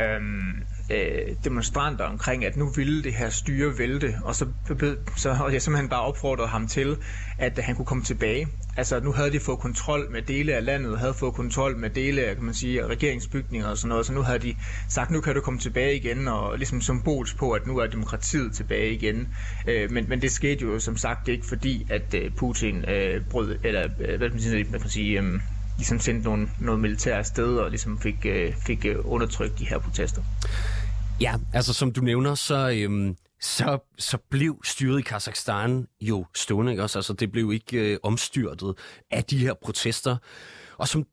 øhm, 0.00 0.62
øh, 0.90 1.36
demonstranter 1.44 2.04
omkring, 2.04 2.44
at 2.44 2.56
nu 2.56 2.70
ville 2.76 3.02
det 3.02 3.14
her 3.14 3.30
styre 3.30 3.78
vælte, 3.78 4.14
og 4.24 4.34
så, 4.34 4.46
så 5.16 5.36
og 5.40 5.52
jeg 5.52 5.62
simpelthen 5.62 5.88
bare 5.88 6.00
opfordrede 6.00 6.48
ham 6.48 6.66
til, 6.66 6.96
at 7.38 7.58
han 7.58 7.76
kunne 7.76 7.86
komme 7.86 8.04
tilbage. 8.04 8.46
Altså 8.76 9.00
nu 9.00 9.12
havde 9.12 9.32
de 9.32 9.40
fået 9.40 9.58
kontrol 9.58 10.10
med 10.10 10.22
dele 10.22 10.54
af 10.54 10.64
landet, 10.64 10.98
havde 10.98 11.14
fået 11.14 11.34
kontrol 11.34 11.76
med 11.76 11.90
dele 11.90 12.22
af, 12.22 12.34
kan 12.34 12.44
man 12.44 12.54
sige, 12.54 12.86
regeringsbygninger 12.86 13.68
og 13.68 13.78
sådan 13.78 13.88
noget, 13.88 14.06
så 14.06 14.12
nu 14.12 14.22
havde 14.22 14.38
de 14.38 14.54
sagt, 14.88 15.10
nu 15.10 15.20
kan 15.20 15.34
du 15.34 15.40
komme 15.40 15.60
tilbage 15.60 15.96
igen, 15.96 16.28
og 16.28 16.56
ligesom 16.58 16.80
symbols 16.80 17.34
på, 17.34 17.50
at 17.50 17.66
nu 17.66 17.78
er 17.78 17.86
demokratiet 17.86 18.54
tilbage 18.54 18.94
igen. 18.94 19.28
Øh, 19.68 19.90
men, 19.90 20.08
men 20.08 20.22
det 20.22 20.30
skete 20.30 20.64
jo 20.64 20.78
som 20.78 20.96
sagt 20.96 21.28
ikke, 21.28 21.46
fordi 21.46 21.86
at 21.90 22.14
øh, 22.14 22.30
Putin 22.38 22.84
øh, 22.88 23.20
brød, 23.30 23.58
eller 23.64 23.88
øh, 24.00 24.18
hvad 24.18 24.18
kan 24.18 24.30
man 24.30 24.40
sige, 24.40 24.52
hvad 24.52 24.64
kan 24.64 24.80
man 24.80 24.88
sige 24.88 25.20
øh, 25.20 25.40
ligesom 25.76 26.00
sendte 26.00 26.24
nogle, 26.24 26.48
noget 26.60 26.80
militær 26.80 27.18
afsted 27.18 27.56
og 27.56 27.70
ligesom 27.70 28.00
fik, 28.00 28.26
øh, 28.26 28.54
fik 28.66 28.86
øh, 28.86 28.96
undertrykt 29.04 29.58
de 29.58 29.68
her 29.68 29.78
protester. 29.78 30.22
Ja, 31.20 31.34
altså 31.52 31.72
som 31.72 31.92
du 31.92 32.00
nævner, 32.00 32.34
så, 32.34 32.70
øhm, 32.70 33.16
så, 33.40 33.78
så 33.98 34.18
blev 34.30 34.60
styret 34.64 34.98
i 34.98 35.02
Kazakhstan 35.02 35.86
jo 36.00 36.26
stående, 36.34 36.72
ikke 36.72 36.82
også? 36.82 36.98
Altså 36.98 37.12
det 37.12 37.32
blev 37.32 37.52
ikke 37.52 37.92
øh, 37.92 37.98
omstyrtet 38.02 38.74
af 39.10 39.24
de 39.24 39.38
her 39.38 39.54
protester. 39.54 40.16
Og 40.78 40.88
som 40.88 41.06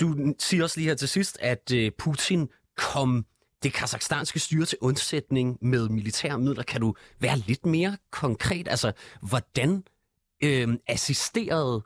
du 0.00 0.34
siger 0.38 0.62
også 0.62 0.80
lige 0.80 0.88
her 0.88 0.94
til 0.94 1.08
sidst, 1.08 1.38
at 1.40 1.72
øh, 1.74 1.92
Putin 1.98 2.48
kom 2.76 3.26
det 3.62 3.72
kazakhstanske 3.72 4.38
styre 4.38 4.64
til 4.66 4.78
undsætning 4.80 5.58
med 5.62 5.88
militære 5.88 6.38
midler. 6.38 6.62
Kan 6.62 6.80
du 6.80 6.94
være 7.20 7.38
lidt 7.38 7.66
mere 7.66 7.96
konkret? 8.10 8.68
Altså, 8.68 8.92
hvordan 9.22 9.84
øh, 10.42 10.68
assisterede 10.86 11.84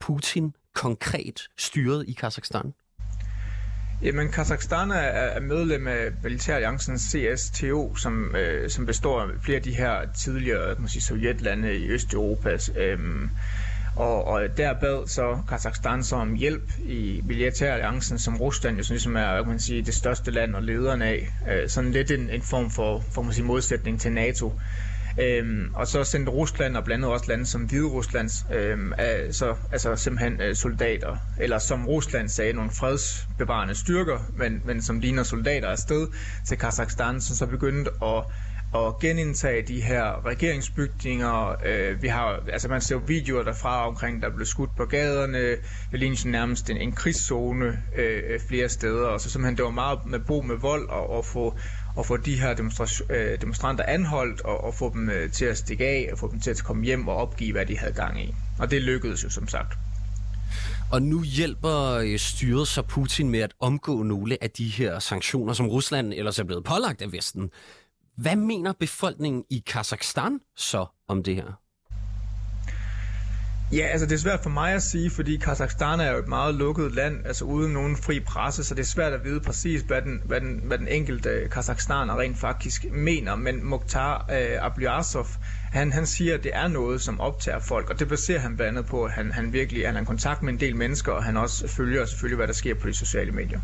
Putin 0.00 0.54
konkret 0.74 1.42
styret 1.58 2.04
i 2.08 2.12
Kazakhstan? 2.12 2.72
Jamen, 4.02 4.28
Kazakhstan 4.28 4.90
er 4.90 5.40
medlem 5.40 5.86
af 5.86 6.10
militæralliancen 6.22 6.98
CSTO, 6.98 7.94
som, 7.94 8.36
øh, 8.36 8.70
som 8.70 8.86
består 8.86 9.20
af 9.20 9.28
flere 9.44 9.56
af 9.56 9.62
de 9.62 9.76
her 9.76 10.12
tidligere 10.12 10.74
kan 10.74 10.82
man 10.82 10.88
sige, 10.88 11.02
sovjetlande 11.02 11.76
i 11.76 11.88
Østeuropa. 11.88 12.58
Øh, 12.76 12.98
og, 13.96 14.24
og 14.24 14.40
der 14.56 14.74
bad 14.80 15.06
så 15.08 15.38
Kazakhstan 15.48 16.04
så 16.04 16.16
om 16.16 16.34
hjælp 16.34 16.70
i 16.78 17.22
militæralliancen, 17.24 18.18
som 18.18 18.36
Rusland 18.36 18.76
jo 18.76 18.84
ligesom 18.88 19.16
er 19.16 19.36
kan 19.36 19.48
man 19.48 19.60
sige, 19.60 19.82
det 19.82 19.94
største 19.94 20.30
land 20.30 20.54
og 20.54 20.62
lederen 20.62 21.02
af. 21.02 21.28
Øh, 21.50 21.68
sådan 21.68 21.90
lidt 21.90 22.10
en, 22.10 22.30
en 22.30 22.42
form 22.42 22.70
for, 22.70 23.04
for 23.12 23.22
man 23.22 23.32
sige, 23.32 23.44
modsætning 23.44 24.00
til 24.00 24.12
NATO. 24.12 24.52
Øhm, 25.20 25.70
og 25.74 25.86
så 25.86 26.04
sendte 26.04 26.32
Rusland 26.32 26.76
og 26.76 26.84
blandt 26.84 27.04
andet 27.04 27.14
også 27.14 27.26
lande 27.28 27.46
som 27.46 27.62
Hvide 27.62 27.86
Ruslands, 27.86 28.44
øhm, 28.54 28.92
så, 29.30 29.54
altså 29.72 29.96
simpelthen 29.96 30.40
øh, 30.40 30.54
soldater, 30.54 31.16
eller 31.40 31.58
som 31.58 31.86
Rusland 31.86 32.28
sagde, 32.28 32.52
nogle 32.52 32.70
fredsbevarende 32.70 33.74
styrker, 33.74 34.18
men, 34.36 34.62
men 34.64 34.82
som 34.82 35.00
ligner 35.00 35.22
soldater 35.22 35.68
afsted 35.68 36.06
til 36.48 36.58
Kazakhstan, 36.58 37.20
som 37.20 37.36
så 37.36 37.46
begyndte 37.46 37.90
at 38.02 38.24
at 38.74 38.98
genindtage 39.00 39.62
de 39.62 39.80
her 39.80 40.26
regeringsbygninger. 40.26 41.56
Øh, 41.66 42.02
vi 42.02 42.08
har, 42.08 42.42
altså 42.52 42.68
man 42.68 42.80
ser 42.80 42.94
jo 42.94 43.02
videoer 43.06 43.42
derfra 43.42 43.88
omkring, 43.88 44.22
der 44.22 44.30
blev 44.34 44.46
skudt 44.46 44.70
på 44.76 44.84
gaderne. 44.84 45.50
Det 45.90 45.98
ligner 46.00 46.30
nærmest 46.30 46.70
en, 46.70 46.76
en 46.76 46.92
krigszone 46.92 47.78
øh, 47.96 48.40
flere 48.48 48.68
steder. 48.68 49.06
Og 49.06 49.20
så 49.20 49.30
simpelthen, 49.30 49.56
det 49.56 49.64
var 49.64 49.70
meget 49.70 49.98
med 50.06 50.18
bo 50.26 50.42
med 50.42 50.56
vold 50.56 50.88
og, 50.88 51.10
og 51.10 51.24
få 51.24 51.58
og 51.96 52.06
få 52.06 52.16
de 52.16 52.40
her 52.40 52.72
øh, 53.10 53.40
demonstranter 53.40 53.84
anholdt 53.84 54.40
og, 54.40 54.64
og 54.64 54.74
få 54.74 54.92
dem 54.92 55.10
øh, 55.10 55.32
til 55.32 55.44
at 55.44 55.58
stikke 55.58 55.86
af 55.86 56.08
og 56.12 56.18
få 56.18 56.30
dem 56.32 56.40
til 56.40 56.50
at 56.50 56.64
komme 56.64 56.84
hjem 56.84 57.08
og 57.08 57.16
opgive, 57.16 57.52
hvad 57.52 57.66
de 57.66 57.78
havde 57.78 57.92
gang 57.92 58.22
i. 58.24 58.34
Og 58.58 58.70
det 58.70 58.82
lykkedes 58.82 59.24
jo 59.24 59.30
som 59.30 59.48
sagt. 59.48 59.78
Og 60.92 61.02
nu 61.02 61.22
hjælper 61.22 61.94
øh, 62.04 62.18
styret 62.18 62.68
så 62.68 62.82
Putin 62.82 63.30
med 63.30 63.40
at 63.40 63.54
omgå 63.60 64.02
nogle 64.02 64.38
af 64.40 64.50
de 64.50 64.68
her 64.68 64.98
sanktioner, 64.98 65.52
som 65.52 65.68
Rusland 65.68 66.12
ellers 66.12 66.38
er 66.38 66.44
blevet 66.44 66.64
pålagt 66.64 67.02
af 67.02 67.12
Vesten. 67.12 67.50
Hvad 68.16 68.36
mener 68.36 68.72
befolkningen 68.80 69.44
i 69.50 69.62
Kazakhstan 69.66 70.40
så 70.56 70.86
om 71.08 71.22
det 71.22 71.36
her? 71.36 71.60
Ja, 73.72 73.86
altså 73.86 74.06
det 74.06 74.14
er 74.14 74.18
svært 74.18 74.40
for 74.42 74.50
mig 74.50 74.72
at 74.72 74.82
sige, 74.82 75.10
fordi 75.10 75.36
Kazakhstan 75.36 76.00
er 76.00 76.10
jo 76.12 76.18
et 76.18 76.28
meget 76.28 76.54
lukket 76.54 76.94
land, 76.94 77.26
altså 77.26 77.44
uden 77.44 77.72
nogen 77.72 77.96
fri 77.96 78.20
presse, 78.20 78.64
så 78.64 78.74
det 78.74 78.80
er 78.80 78.86
svært 78.86 79.12
at 79.12 79.24
vide 79.24 79.40
præcis, 79.40 79.80
hvad 79.80 80.02
den, 80.02 80.22
hvad 80.24 80.40
den, 80.40 80.60
hvad 80.64 80.78
den 80.78 80.88
enkelte 80.88 81.28
øh, 81.28 81.50
Kazakhstaner 81.50 82.20
rent 82.20 82.38
faktisk 82.38 82.86
mener. 82.92 83.36
Men 83.36 83.64
Mukhtar 83.64 84.26
øh, 84.32 84.64
Ablyasov, 84.66 85.26
han, 85.72 85.92
han 85.92 86.06
siger, 86.06 86.34
at 86.34 86.44
det 86.44 86.50
er 86.54 86.68
noget, 86.68 87.00
som 87.00 87.20
optager 87.20 87.58
folk, 87.58 87.90
og 87.90 87.98
det 87.98 88.08
baserer 88.08 88.40
han 88.40 88.56
blandt 88.56 88.78
andet 88.78 88.90
på, 88.90 89.04
at 89.04 89.12
han, 89.12 89.32
han 89.32 89.52
virkelig 89.52 89.86
han 89.86 90.02
i 90.02 90.04
kontakt 90.04 90.42
med 90.42 90.52
en 90.52 90.60
del 90.60 90.76
mennesker, 90.76 91.12
og 91.12 91.24
han 91.24 91.36
også 91.36 91.68
følger 91.68 92.06
selvfølgelig, 92.06 92.36
hvad 92.36 92.46
der 92.46 92.54
sker 92.54 92.74
på 92.74 92.88
de 92.88 92.94
sociale 92.94 93.32
medier. 93.32 93.60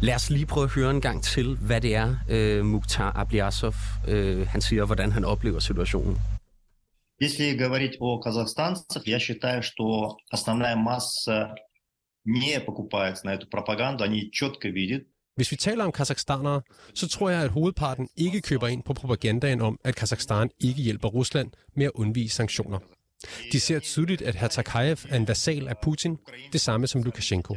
Lad 0.00 0.14
os 0.14 0.30
lige 0.30 0.46
prøve 0.46 0.64
at 0.64 0.70
høre 0.70 0.90
en 0.90 1.00
gang 1.00 1.22
til, 1.22 1.58
hvad 1.60 1.80
det 1.80 1.94
er, 1.94 2.14
øh, 2.28 2.64
Mukhtar 2.64 3.12
Ablyasov, 3.16 3.74
øh, 4.08 4.46
han 4.46 4.60
siger, 4.60 4.84
hvordan 4.84 5.12
han 5.12 5.24
oplever 5.24 5.58
situationen. 5.58 6.18
Если 7.19 7.53
говорить 7.53 7.97
о 7.99 8.19
казахстанцах, 8.19 9.07
я 9.07 9.19
считаю, 9.19 9.63
что 9.63 10.17
основная 10.29 10.75
масса 10.75 11.55
не 12.25 12.59
покупается 12.59 13.25
на 13.25 13.33
эту 13.35 13.47
пропаганду, 13.47 14.03
они 14.03 14.31
четко 14.31 14.69
видят, 14.69 15.03
Hvis 15.35 15.51
vi 15.51 15.55
taler 15.55 15.83
om 15.83 15.91
kazakhstanere, 15.91 16.61
så 16.93 17.07
tror 17.07 17.29
jeg, 17.29 17.43
at 17.43 17.49
hovedparten 17.49 18.09
ikke 18.15 18.41
køber 18.41 18.67
ind 18.67 18.83
på 18.83 18.93
propagandaen 18.93 19.61
om, 19.61 19.79
at 19.83 19.95
Kazakhstan 19.95 20.49
ikke 20.59 20.81
hjælper 20.81 21.07
Rusland 21.07 21.51
med 21.75 21.85
at 21.85 21.91
undvige 21.95 22.29
sanktioner. 22.29 22.79
De 23.51 23.59
ser 23.59 23.79
tydeligt, 23.79 24.21
at 24.21 24.35
Hertakayev 24.35 24.97
er 25.09 25.15
en 25.15 25.27
vasal 25.27 25.67
af 25.67 25.77
Putin, 25.77 26.17
det 26.53 26.61
samme 26.61 26.87
som 26.87 27.03
Lukashenko. 27.03 27.55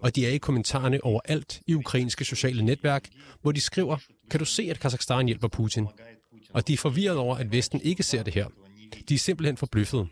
Og 0.00 0.16
de 0.16 0.26
er 0.26 0.30
i 0.30 0.38
kommentarerne 0.38 1.04
overalt 1.04 1.60
i 1.66 1.74
ukrainske 1.74 2.24
sociale 2.24 2.62
netværk, 2.64 3.08
hvor 3.42 3.52
de 3.52 3.60
skriver, 3.60 3.96
kan 4.30 4.40
du 4.40 4.44
se, 4.46 4.62
at 4.70 4.80
Kazakhstan 4.80 5.26
hjælper 5.26 5.48
Putin? 5.48 5.86
Og 6.50 6.68
de 6.68 6.72
er 6.72 6.76
forvirret 6.76 7.16
over, 7.16 7.36
at 7.36 7.52
Vesten 7.52 7.80
ikke 7.80 8.02
ser 8.02 8.22
det 8.22 8.34
her. 8.34 8.46
de 9.09 9.13
er 9.13 9.17
simpelthen 9.17 9.57
forbløffede. 9.57 10.07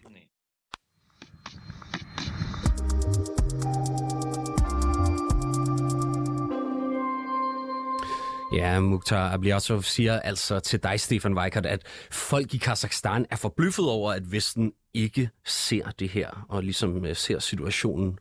Ja, 8.54 8.80
Mukhtar 8.80 9.34
Ablyasov 9.34 9.84
siger 9.84 10.20
altså 10.20 10.60
til 10.60 10.84
dig, 10.84 11.00
Stefan 11.00 11.38
Weikert, 11.38 11.66
at 11.66 11.88
folk 12.12 12.54
i 12.54 12.58
Kazakhstan 12.58 13.26
er 13.30 13.36
forbløffet 13.36 13.86
over, 13.86 14.14
at 14.14 14.32
Vesten 14.32 14.74
ikke 14.94 15.30
ser 15.46 15.92
det 15.92 16.10
her, 16.10 16.46
og 16.50 16.64
ligesom 16.64 17.06
øh, 17.06 17.16
ser 17.16 17.40
situationen. 17.40 18.20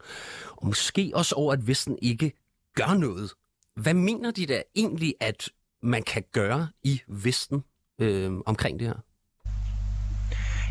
Og 0.56 0.66
måske 0.66 1.10
også 1.14 1.34
over, 1.34 1.52
at 1.52 1.66
Vesten 1.66 1.98
ikke 2.02 2.32
gør 2.74 2.94
noget. 2.94 3.32
Hvad 3.76 3.94
mener 3.94 4.30
de 4.30 4.46
da 4.46 4.62
egentlig, 4.74 5.14
at 5.20 5.48
man 5.82 6.02
kan 6.02 6.24
gøre 6.32 6.68
i 6.82 7.00
Vesten 7.08 7.64
øh, 7.98 8.32
omkring 8.46 8.78
det 8.80 8.86
her? 8.88 9.09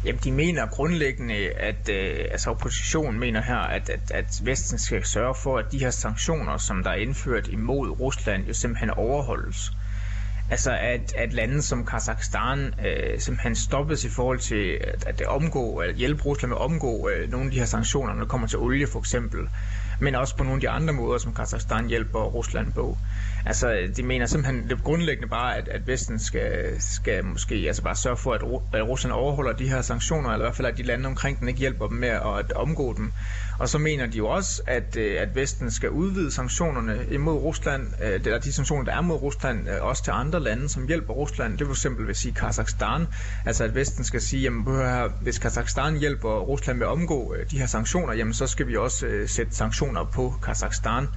Jamen, 0.06 0.20
de 0.24 0.32
mener 0.32 0.68
grundlæggende, 0.68 1.50
at 1.50 1.90
øh, 1.90 2.26
altså 2.32 2.50
oppositionen 2.50 3.20
mener 3.20 3.42
her, 3.42 3.58
at, 3.58 3.90
at, 3.90 4.12
at 4.12 4.42
Vesten 4.44 4.80
skal 4.80 5.06
sørge 5.06 5.36
for, 5.44 5.58
at 5.58 5.66
de 5.72 5.80
her 5.80 5.90
sanktioner, 5.90 6.58
som 6.58 6.84
der 6.84 6.90
er 6.90 6.96
indført 6.96 7.48
imod 7.48 7.90
Rusland, 7.90 8.46
jo 8.46 8.54
simpelthen 8.54 8.90
overholdes. 8.90 9.72
Altså 10.52 10.72
at, 10.72 11.14
at 11.16 11.34
lande 11.34 11.62
som 11.62 11.86
Kazakhstan 11.86 12.60
øh, 12.60 13.20
simpelthen 13.20 13.56
stoppes 13.56 14.04
i 14.06 14.10
forhold 14.10 14.40
til 14.40 14.80
at, 14.82 15.22
at 15.22 15.28
omgå, 15.28 15.78
at 15.78 15.96
hjælpe 15.96 16.24
Rusland 16.24 16.50
med 16.50 16.58
at 16.58 16.62
omgå 16.62 17.10
øh, 17.10 17.32
nogle 17.32 17.46
af 17.46 17.52
de 17.52 17.60
her 17.60 17.66
sanktioner, 17.66 18.14
når 18.14 18.22
det 18.22 18.30
kommer 18.30 18.48
til 18.48 18.60
olie 18.60 18.88
for 18.88 19.00
eksempel, 19.00 19.40
men 20.00 20.16
også 20.16 20.38
på 20.38 20.44
nogle 20.44 20.58
af 20.58 20.62
de 20.62 20.70
andre 20.70 20.94
måder, 20.94 21.18
som 21.18 21.34
Kazakhstan 21.34 21.88
hjælper 21.88 22.20
Rusland 22.20 22.74
på. 22.74 22.98
Altså, 23.50 23.92
de 23.98 24.04
mener 24.04 24.26
simpelthen 24.26 24.70
det 24.70 24.84
grundlæggende 24.84 25.30
bare, 25.30 25.58
at, 25.58 25.68
at 25.68 25.88
Vesten 25.88 26.20
skal, 26.20 26.82
skal 26.82 27.26
måske 27.26 27.56
altså 27.56 27.84
bare 27.84 27.96
sørge 27.96 28.18
for, 28.18 28.34
at, 28.34 28.42
at 28.74 28.88
Rusland 28.88 29.14
overholder 29.14 29.54
de 29.54 29.70
her 29.70 29.82
sanktioner, 29.82 30.30
eller 30.30 30.46
i 30.46 30.48
hvert 30.48 30.56
fald 30.56 30.68
at 30.68 30.78
de 30.78 30.84
lande 30.84 31.08
omkring 31.08 31.40
den 31.40 31.48
ikke 31.48 31.60
hjælper 31.60 31.88
dem 31.88 31.98
med 31.98 32.10
at 32.10 32.52
omgå 32.52 32.94
dem. 32.98 33.12
Og 33.60 33.70
så 33.70 33.78
mener 33.78 34.06
de 34.06 34.18
jo 34.18 34.28
også, 34.28 34.62
at, 34.68 34.96
øh, 34.98 35.22
at 35.22 35.36
Vesten 35.36 35.72
skal 35.72 35.90
udvide 35.90 36.32
sanktionerne 36.32 37.06
imod 37.12 37.34
Rusland, 37.34 37.88
øh, 38.04 38.14
eller 38.14 38.40
de 38.40 38.54
sanktioner, 38.54 38.84
der 38.86 38.98
er 38.98 39.02
mod 39.02 39.16
Rusland, 39.16 39.70
øh, 39.70 39.76
også 39.82 40.04
til 40.04 40.12
andre 40.12 40.40
lande, 40.40 40.70
som 40.70 40.88
hjælper 40.88 41.14
Rusland. 41.14 41.58
Det 41.58 41.68
vil 41.68 41.72
eksempel 41.72 42.08
vil 42.08 42.16
sige 42.16 42.34
Kazakhstan. 42.34 43.08
Altså 43.46 43.64
at 43.64 43.76
Vesten 43.76 44.04
skal 44.04 44.22
sige, 44.22 44.42
jamen 44.42 44.68
hvis 45.22 45.40
Kazakhstan 45.40 45.98
hjælper 45.98 46.40
Rusland 46.40 46.78
med 46.78 46.88
at 46.88 46.92
omgå 46.92 47.36
de 47.52 47.60
her 47.60 47.66
sanktioner, 47.66 48.14
jamen 48.14 48.34
så 48.34 48.48
skal 48.48 48.68
vi 48.68 48.76
også 48.76 49.24
sætte 49.28 49.56
sanktioner 49.56 50.06
på 50.14 50.34
Kazakhstan. 50.46 51.08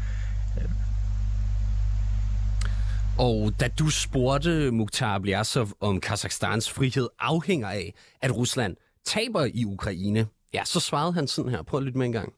Og 3.19 3.59
da 3.59 3.67
du 3.67 3.89
spurgte 3.89 4.71
Mukhtar 4.71 5.15
Ablyasov 5.15 5.67
om 5.79 5.99
Kazakhstans 5.99 6.69
frihed 6.69 7.07
afhænger 7.19 7.67
af, 7.67 7.93
at 8.21 8.35
Rusland 8.35 8.75
taber 9.05 9.45
i 9.53 9.65
Ukraine, 9.65 10.27
ja, 10.53 10.65
så 10.65 10.79
svarede 10.79 11.13
han 11.13 11.27
sådan 11.27 11.51
her. 11.51 11.63
Prøv 11.63 11.77
at 11.77 11.83
lytte 11.83 11.97
med 11.97 12.05
en 12.05 12.11
gang. 12.11 12.33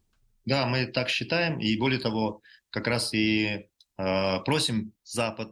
Да, 0.50 0.66
мы 0.66 0.92
так 0.94 1.10
считаем, 1.10 1.60
и 1.60 1.78
более 1.80 2.00
того, 2.00 2.42
как 2.76 2.88
раз 2.88 3.14
и 3.14 3.28
э, 4.02 4.40
просим 4.46 4.94
Запад 5.06 5.48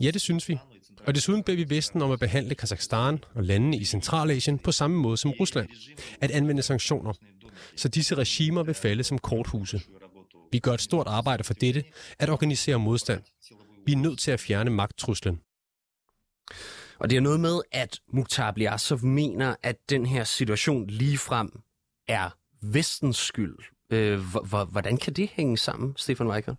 Ja, 0.00 0.10
det 0.10 0.20
synes 0.20 0.48
vi. 0.48 0.58
Og 1.06 1.14
desuden 1.14 1.42
beder 1.42 1.56
vi 1.56 1.76
Vesten 1.76 2.02
om 2.02 2.10
at 2.10 2.20
behandle 2.20 2.54
Kazakhstan 2.54 3.24
og 3.34 3.44
landene 3.44 3.76
i 3.76 3.84
Centralasien 3.84 4.58
på 4.58 4.72
samme 4.72 4.96
måde 4.96 5.16
som 5.16 5.30
Rusland. 5.30 5.68
At 6.20 6.30
anvende 6.30 6.62
sanktioner, 6.62 7.12
så 7.76 7.88
disse 7.88 8.14
regimer 8.14 8.62
vil 8.62 8.74
falde 8.74 9.04
som 9.04 9.18
korthuse. 9.18 9.80
Vi 10.52 10.58
gør 10.58 10.72
et 10.72 10.80
stort 10.80 11.06
arbejde 11.06 11.44
for 11.44 11.54
dette, 11.54 11.84
at 12.18 12.30
organisere 12.30 12.78
modstand. 12.78 13.22
Vi 13.85 13.91
er 13.91 13.97
nødt 13.97 14.19
til 14.19 14.31
at 14.31 14.39
fjerne 14.39 14.69
magttruslen. 14.69 15.41
Og 16.99 17.09
det 17.09 17.15
er 17.15 17.21
noget 17.21 17.39
med, 17.39 17.61
at 17.71 17.99
Mukhtar 18.07 18.51
Blyasov 18.51 19.03
mener, 19.03 19.55
at 19.63 19.89
den 19.89 20.05
her 20.05 20.23
situation 20.23 20.87
lige 20.87 21.17
frem 21.17 21.61
er 22.07 22.29
vestens 22.61 23.17
skyld. 23.17 23.57
Øh, 23.89 24.19
hvordan 24.71 24.97
kan 24.97 25.13
det 25.13 25.29
hænge 25.29 25.57
sammen, 25.57 25.93
Stefan 25.97 26.27
Weikert? 26.27 26.55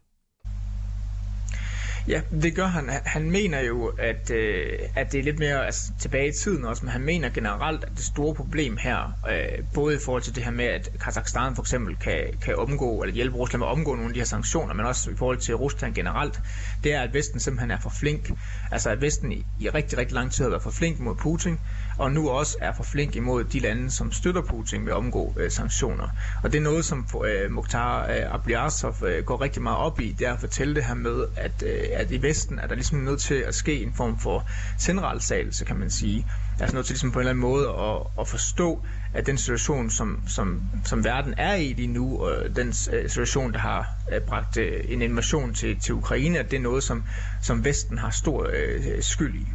Ja, 2.09 2.21
det 2.43 2.55
gør 2.55 2.67
han. 2.67 2.91
Han 3.05 3.31
mener 3.31 3.61
jo, 3.61 3.87
at, 3.87 4.31
øh, 4.31 4.79
at 4.95 5.13
det 5.13 5.21
er 5.21 5.23
lidt 5.23 5.39
mere 5.39 5.67
altså, 5.67 5.93
tilbage 6.01 6.29
i 6.29 6.33
tiden 6.33 6.65
også, 6.65 6.85
men 6.85 6.93
han 6.93 7.01
mener 7.01 7.29
generelt, 7.29 7.85
at 7.85 7.91
det 7.97 8.05
store 8.05 8.35
problem 8.35 8.77
her, 8.77 9.13
øh, 9.31 9.65
både 9.75 9.95
i 9.95 9.99
forhold 10.05 10.23
til 10.23 10.35
det 10.35 10.45
her 10.45 10.51
med, 10.51 10.65
at 10.65 10.89
Kazakhstan 11.05 11.55
for 11.55 11.63
eksempel 11.63 11.97
kan, 11.97 12.25
kan 12.43 12.57
omgå, 12.57 13.03
eller 13.03 13.15
hjælpe 13.15 13.37
Rusland 13.37 13.59
med 13.59 13.67
at 13.67 13.73
omgå 13.73 13.95
nogle 13.95 14.09
af 14.09 14.15
de 14.15 14.21
her 14.21 14.25
sanktioner, 14.25 14.75
men 14.75 14.87
også 14.87 15.11
i 15.11 15.17
forhold 15.17 15.39
til 15.39 15.55
Rusland 15.55 15.95
generelt, 15.95 16.41
det 16.85 16.93
er, 16.93 17.01
at 17.03 17.15
Vesten 17.15 17.41
simpelthen 17.41 17.71
er 17.71 17.81
for 17.83 17.93
flink. 18.01 18.31
Altså 18.73 18.91
at 18.91 19.01
Vesten 19.01 19.33
i, 19.33 19.43
i 19.61 19.69
rigtig, 19.69 19.99
rigtig 19.99 20.15
lang 20.15 20.33
tid 20.33 20.45
har 20.45 20.51
været 20.51 20.63
for 20.63 20.71
flink 20.71 21.01
mod 21.01 21.17
Putin, 21.23 21.59
og 21.99 22.13
nu 22.13 22.31
også 22.31 22.57
er 22.61 22.73
for 22.77 22.83
flink 22.83 23.17
imod 23.17 23.45
de 23.45 23.61
lande, 23.61 23.91
som 23.91 24.13
støtter 24.13 24.43
Putin 24.43 24.81
med 24.85 24.93
at 24.93 24.97
omgå 24.97 25.35
øh, 25.37 25.51
sanktioner. 25.51 26.09
Og 26.43 26.53
det 26.53 26.59
er 26.59 26.63
noget, 26.63 26.85
som 26.85 27.07
øh, 27.27 27.51
Mukhtar 27.51 28.03
øh, 28.03 28.35
Ablyasov 28.35 28.95
øh, 29.07 29.25
går 29.25 29.41
rigtig 29.41 29.63
meget 29.63 29.79
op 29.79 30.01
i, 30.01 30.13
det 30.19 30.27
er 30.27 30.33
at 30.33 30.41
fortælle 30.41 30.75
det 30.75 30.85
her 30.85 30.95
med, 30.95 31.25
at, 31.37 31.63
øh, 31.67 31.81
at 31.93 32.11
i 32.11 32.23
Vesten 32.23 32.59
er 32.59 32.67
der 32.67 32.75
ligesom 32.75 32.99
nødt 32.99 33.21
til 33.21 33.35
at 33.35 33.55
ske 33.55 33.83
en 33.83 33.95
form 33.97 34.19
for 34.21 34.49
sindrelsagelse, 34.79 35.65
kan 35.65 35.77
man 35.77 35.91
sige. 35.91 36.27
Altså 36.61 36.77
nødt 36.77 36.87
til 36.87 36.93
ligesom 36.95 37.13
på 37.13 37.19
en 37.19 37.21
eller 37.21 37.31
anden 37.31 37.41
måde 37.41 37.69
at, 37.69 38.21
at 38.21 38.29
forstå, 38.29 38.85
at 39.15 39.27
den 39.27 39.39
situation, 39.39 39.91
som, 39.91 40.23
som, 40.29 40.63
som 40.85 41.05
verden 41.05 41.35
er 41.37 41.55
i 41.55 41.73
lige 41.73 41.89
nu, 41.89 42.19
og 42.19 42.57
den 42.57 42.69
øh, 42.69 43.09
situation, 43.09 43.53
der 43.53 43.59
har 43.59 43.89
øh, 44.13 44.21
bragt 44.21 44.57
øh, 44.57 44.85
en 44.89 45.03
invasion 45.03 45.55
til, 45.55 45.81
til 45.81 45.95
Ukraine, 45.95 46.39
at 46.39 46.51
det 46.51 46.57
er 46.57 46.61
noget, 46.61 46.83
som, 46.83 47.05
som 47.43 47.65
Vesten 47.65 47.99
har 47.99 48.11
stor 48.11 48.51
øh, 48.53 49.03
skyld 49.03 49.35
i. 49.35 49.47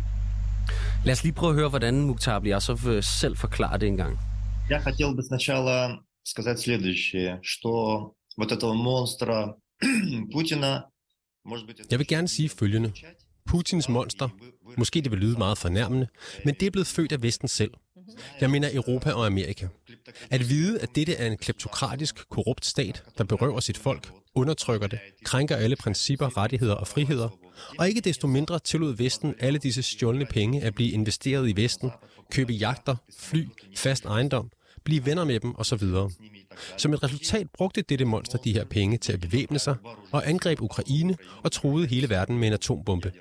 Lad 1.05 1.13
os 1.13 1.23
lige 1.23 1.33
prøve 1.33 1.51
at 1.51 1.57
høre, 1.57 1.69
hvordan 1.69 2.01
Mukhtar 2.01 2.37
Abliasov 2.37 2.79
selv 3.03 3.37
forklarer 3.37 3.77
det 3.77 3.89
engang. 3.89 4.19
Я 4.71 4.81
хотел 4.81 5.15
бы 5.15 5.23
сначала 5.23 6.01
сказать 6.25 6.59
следующее, 6.61 7.39
что 7.43 8.15
вот 8.37 8.53
этого 8.53 8.75
монстра 8.75 9.55
Путина, 10.33 10.83
может 11.45 11.67
быть... 11.67 11.81
Jeg 11.91 11.99
vil 11.99 12.07
gerne 12.07 12.29
sige 12.29 12.49
følgende. 12.49 12.93
Putins 13.51 13.89
monster, 13.89 14.29
måske 14.79 15.01
det 15.01 15.11
vil 15.11 15.19
lyde 15.19 15.39
meget 15.39 15.59
fornærmende, 15.59 16.07
men 16.45 16.55
det 16.61 16.67
er 16.67 16.71
blevet 16.71 16.87
født 16.87 17.13
af 17.13 17.23
Vesten 17.23 17.49
selv. 17.49 17.71
Jeg 18.41 18.51
mener 18.51 18.69
Europa 18.73 19.13
og 19.13 19.27
Amerika. 19.27 19.69
At 20.30 20.50
vide, 20.50 20.80
at 20.80 20.90
dette 20.96 21.16
er 21.16 21.28
en 21.28 21.38
kleptokratisk, 21.38 22.30
korrupt 22.30 22.66
stat, 22.66 23.04
der 23.18 23.24
berøver 23.24 23.60
sit 23.60 23.78
folk, 23.78 24.12
undertrykker 24.36 24.88
det, 24.88 25.00
krænker 25.24 25.56
alle 25.56 25.76
principper, 25.76 26.38
rettigheder 26.38 26.74
og 26.76 26.88
friheder, 26.88 27.30
og 27.80 27.88
ikke 27.88 28.02
desto 28.02 28.28
mindre 28.28 28.60
tillod 28.60 28.96
Vesten 28.96 29.36
alle 29.40 29.60
disse 29.60 29.84
stjålne 29.84 30.26
penge 30.26 30.62
at 30.62 30.76
blive 30.76 30.92
investeret 30.92 31.50
i 31.50 31.56
Vesten, 31.56 31.92
købe 32.32 32.54
jagter, 32.54 32.96
fly, 33.20 33.48
fast 33.76 34.06
ejendom, 34.06 34.52
blive 34.84 35.06
venner 35.06 35.24
med 35.24 35.40
dem 35.40 35.56
osv. 35.56 35.84
Som 36.78 36.94
et 36.94 37.04
resultat 37.04 37.50
brugte 37.54 37.82
dette 37.82 38.06
monster 38.06 38.38
de 38.38 38.54
her 38.54 38.66
penge 38.66 38.98
til 38.98 39.14
at 39.14 39.20
bevæbne 39.20 39.60
sig 39.60 39.76
og 40.12 40.30
angreb 40.30 40.62
Ukraine 40.62 41.18
og 41.44 41.52
truede 41.52 41.88
hele 41.88 42.10
verden 42.10 42.38
med 42.38 42.48
en 42.48 42.54
atombombe. 42.54 43.12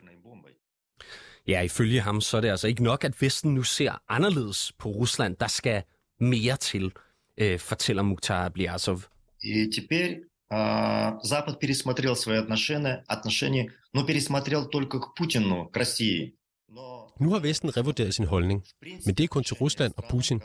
Ja, 1.49 1.61
ifølge 1.61 2.01
ham 2.01 2.21
så 2.21 2.37
er 2.37 2.41
det 2.41 2.49
altså 2.49 2.69
ikke 2.69 2.83
nok, 2.83 3.05
at 3.05 3.23
Vesten 3.23 3.55
nu 3.55 3.63
ser 3.63 4.03
anderledes 4.09 4.73
på 4.79 4.89
Rusland. 4.89 5.37
Der 5.37 5.47
skal 5.47 5.83
mere 6.20 6.58
til, 6.58 6.92
øh, 7.38 7.60
fortæller 7.60 8.04
Mukhtar 8.04 8.46
Abliasov. 8.46 9.00
И 9.44 9.68
теперь 9.78 10.12
э, 10.52 11.20
Запад 11.24 11.60
пересмотрел 11.60 12.16
свои 12.16 12.38
отношения, 12.38 13.04
отношения, 13.08 13.72
но 13.94 14.06
пересмотрел 14.06 14.70
только 14.76 15.00
к 15.00 15.14
Путину, 15.16 15.70
к 15.74 15.78
России. 15.78 16.34
Nu 17.20 17.30
har 17.30 17.40
Vesten 17.40 17.70
revurderet 17.70 18.14
sin 18.14 18.26
holdning, 18.26 18.64
men 19.06 19.16
det 19.16 19.24
er 19.24 19.28
kun 19.28 19.44
til 19.44 19.56
Rusland 19.56 19.94
og 19.98 20.04
Putin. 20.10 20.42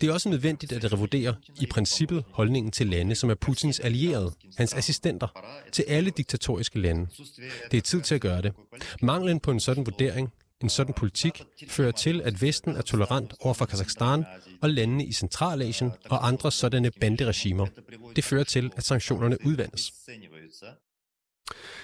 Det 0.00 0.08
er 0.08 0.12
også 0.12 0.28
nødvendigt 0.28 0.72
at 0.72 0.92
revurdere 0.92 1.36
i 1.60 1.66
princippet 1.66 2.24
holdningen 2.30 2.72
til 2.72 2.86
lande, 2.86 3.14
som 3.14 3.30
er 3.30 3.34
Putins 3.34 3.80
allierede, 3.80 4.32
hans 4.56 4.74
assistenter, 4.74 5.28
til 5.72 5.84
alle 5.88 6.10
diktatoriske 6.10 6.80
lande. 6.80 7.06
Det 7.70 7.76
er 7.76 7.80
tid 7.80 8.00
til 8.00 8.14
at 8.14 8.20
gøre 8.20 8.42
det. 8.42 8.52
Manglen 9.02 9.40
på 9.40 9.50
en 9.50 9.60
sådan 9.60 9.86
vurdering, 9.86 10.32
en 10.61 10.69
sådan 10.69 10.93
politik, 10.93 11.43
fører 11.67 11.91
til, 11.91 12.21
at 12.21 12.41
Vesten 12.41 12.75
er 12.75 12.81
tolerant 12.81 13.33
over 13.39 13.53
for 13.53 13.65
Kazakhstan 13.65 14.25
og 14.61 14.69
landene 14.69 15.05
i 15.05 15.13
Centralasien 15.13 15.91
og 16.09 16.27
andre 16.27 16.51
sådanne 16.51 16.91
banderegimer. 16.91 17.67
Det 18.15 18.23
fører 18.23 18.43
til, 18.43 18.71
at 18.75 18.83
sanktionerne 18.83 19.37
udvandes. 19.45 19.93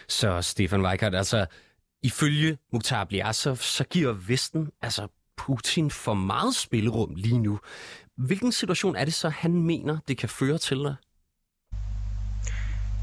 Så 0.08 0.42
Stefan 0.42 0.86
Weikert, 0.86 1.16
altså 1.16 1.46
ifølge 2.04 2.58
Mukhtar 2.72 3.04
Bliasov, 3.04 3.58
så 3.58 3.84
giver 3.84 4.14
Vesten, 4.14 4.72
altså 4.82 5.08
Putin, 5.38 5.92
for 5.92 6.14
meget 6.14 6.56
spillerum 6.56 7.16
lige 7.16 7.40
nu. 7.40 7.60
Hvilken 8.18 8.52
situation 8.52 8.96
er 8.96 9.06
det 9.06 9.14
så, 9.14 9.30
han 9.30 9.54
mener, 9.54 9.98
det 10.08 10.18
kan 10.18 10.30
føre 10.30 10.58
til? 10.58 10.96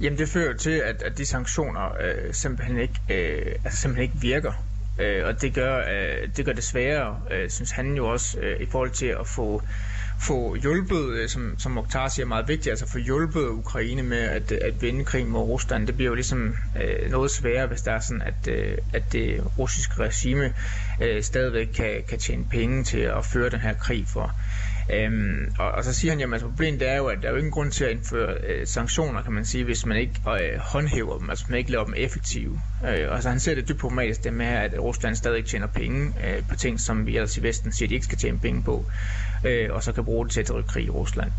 Jamen 0.00 0.18
det 0.18 0.28
fører 0.28 0.56
til, 0.56 0.70
at, 0.70 1.02
at 1.02 1.18
de 1.18 1.26
sanktioner 1.26 1.92
øh, 2.00 2.34
simpelthen, 2.34 2.78
ikke, 2.78 3.00
øh, 3.10 3.54
altså 3.64 3.80
simpelthen 3.80 4.02
ikke 4.02 4.20
virker. 4.20 4.52
Øh, 5.00 5.26
og 5.26 5.42
det 5.42 5.54
gør, 5.54 5.78
øh, 5.78 6.28
det 6.36 6.44
gør 6.44 6.52
det 6.52 6.64
sværere, 6.64 7.20
øh, 7.30 7.50
synes 7.50 7.70
han 7.70 7.96
jo 7.96 8.08
også, 8.08 8.38
øh, 8.40 8.60
i 8.60 8.66
forhold 8.70 8.90
til 8.90 9.06
at 9.06 9.26
få 9.26 9.62
få 10.22 10.54
hjulpet, 10.54 11.12
øh, 11.12 11.28
som, 11.28 11.54
som 11.58 11.72
Mokhtar 11.72 12.08
siger, 12.08 12.26
meget 12.26 12.48
vigtigt, 12.48 12.70
altså 12.70 12.86
få 12.88 12.98
hjulpet 12.98 13.48
Ukraine 13.48 14.02
med 14.02 14.18
at, 14.18 14.52
at 14.52 14.82
vinde 14.82 15.04
krig 15.04 15.26
mod 15.26 15.40
Rusland. 15.40 15.86
Det 15.86 15.96
bliver 15.96 16.10
jo 16.10 16.14
ligesom 16.14 16.56
øh, 16.82 17.10
noget 17.10 17.30
sværere, 17.30 17.66
hvis 17.66 17.80
der 17.80 17.92
er 17.92 18.00
sådan, 18.00 18.22
at, 18.22 18.48
øh, 18.48 18.78
at 18.92 19.12
det 19.12 19.40
russiske 19.58 20.00
regime 20.00 20.52
øh, 21.02 21.22
stadigvæk 21.22 21.66
kan, 21.66 22.02
kan 22.08 22.18
tjene 22.18 22.44
penge 22.50 22.84
til 22.84 22.98
at 23.00 23.24
føre 23.24 23.50
den 23.50 23.60
her 23.60 23.74
krig 23.74 24.04
for. 24.08 24.34
Øhm, 24.92 25.52
og, 25.58 25.70
og 25.70 25.84
så 25.84 25.92
siger 25.92 26.12
han, 26.12 26.20
at 26.20 26.32
altså, 26.32 26.48
problemet 26.48 26.82
er 26.82 26.96
jo, 26.96 27.06
at 27.06 27.18
der 27.22 27.28
er 27.28 27.32
jo 27.32 27.38
ingen 27.38 27.52
grund 27.52 27.70
til 27.70 27.84
at 27.84 27.90
indføre 27.90 28.36
øh, 28.46 28.66
sanktioner, 28.66 29.22
kan 29.22 29.32
man 29.32 29.44
sige, 29.44 29.64
hvis 29.64 29.86
man 29.86 29.96
ikke 29.96 30.14
øh, 30.26 30.58
håndhæver 30.58 31.18
dem, 31.18 31.30
altså 31.30 31.44
man 31.48 31.58
ikke 31.58 31.70
laver 31.70 31.84
dem 31.84 31.94
effektive. 31.96 32.60
Øh, 32.88 33.10
og 33.10 33.22
så 33.22 33.28
han 33.28 33.40
ser 33.40 33.54
det 33.54 33.68
dybt 33.68 33.80
problematisk, 33.80 34.24
det 34.24 34.32
med, 34.32 34.46
at 34.46 34.78
Rusland 34.78 35.14
stadig 35.16 35.44
tjener 35.44 35.66
penge 35.66 36.12
øh, 36.26 36.42
på 36.48 36.56
ting, 36.56 36.80
som 36.80 37.06
vi 37.06 37.16
ellers 37.16 37.36
i 37.36 37.42
Vesten 37.42 37.72
siger, 37.72 37.86
at 37.86 37.90
de 37.90 37.94
ikke 37.94 38.06
skal 38.06 38.18
tjene 38.18 38.38
penge 38.38 38.62
på, 38.62 38.86
øh, 39.46 39.68
og 39.70 39.82
så 39.82 39.92
kan 39.92 40.04
bruge 40.04 40.26
det 40.26 40.32
til 40.32 40.40
at 40.40 40.48
drive 40.48 40.62
krig 40.62 40.84
i 40.84 40.90
Rusland. 40.90 41.30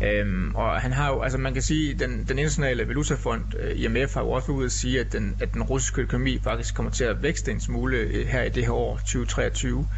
Øhm, 0.00 0.54
og 0.54 0.80
han 0.80 0.92
har 0.92 1.08
jo, 1.08 1.22
altså 1.22 1.38
man 1.38 1.52
kan 1.52 1.62
sige, 1.62 1.94
den, 1.94 2.10
den 2.10 2.18
internationale 2.18 2.88
valutafond, 2.88 3.44
øh, 3.58 3.80
IMF, 3.80 4.14
har 4.14 4.20
jo 4.20 4.30
også 4.30 4.52
ude 4.52 4.64
at 4.64 4.72
sige, 4.72 5.00
at 5.00 5.12
den, 5.12 5.36
at 5.40 5.54
den 5.54 5.62
russiske 5.62 6.02
økonomi 6.02 6.38
faktisk 6.44 6.74
kommer 6.74 6.92
til 6.92 7.04
at 7.04 7.22
vækste 7.22 7.50
en 7.50 7.60
smule 7.60 7.96
øh, 7.96 8.26
her 8.26 8.42
i 8.42 8.48
det 8.48 8.64
her 8.64 8.72
år, 8.72 8.96
2023. 8.96 9.88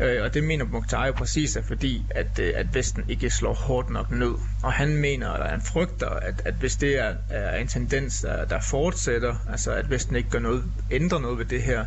Øh, 0.00 0.22
og 0.22 0.34
det 0.34 0.44
mener 0.44 0.64
Mukhtar 0.64 1.06
jo 1.06 1.12
præcis 1.12 1.56
er 1.56 1.62
fordi, 1.62 2.06
at, 2.10 2.38
øh, 2.38 2.52
at 2.56 2.74
Vesten 2.74 3.04
ikke 3.08 3.30
slår 3.30 3.54
hårdt 3.54 3.90
nok 3.90 4.10
ned. 4.10 4.34
Og 4.62 4.72
han 4.72 4.96
mener, 4.96 5.32
eller 5.32 5.48
han 5.48 5.62
frygter, 5.62 6.08
at, 6.08 6.42
at 6.44 6.54
hvis 6.54 6.76
det 6.76 6.98
er, 6.98 7.14
er 7.30 7.56
en 7.56 7.68
tendens, 7.68 8.20
der, 8.20 8.44
der 8.44 8.60
fortsætter, 8.60 9.34
altså 9.50 9.72
at 9.72 9.90
Vesten 9.90 10.16
ikke 10.16 10.30
gør 10.30 10.38
noget, 10.38 10.64
ændrer 10.90 11.18
noget 11.18 11.38
ved 11.38 11.44
det 11.44 11.62
her, 11.62 11.84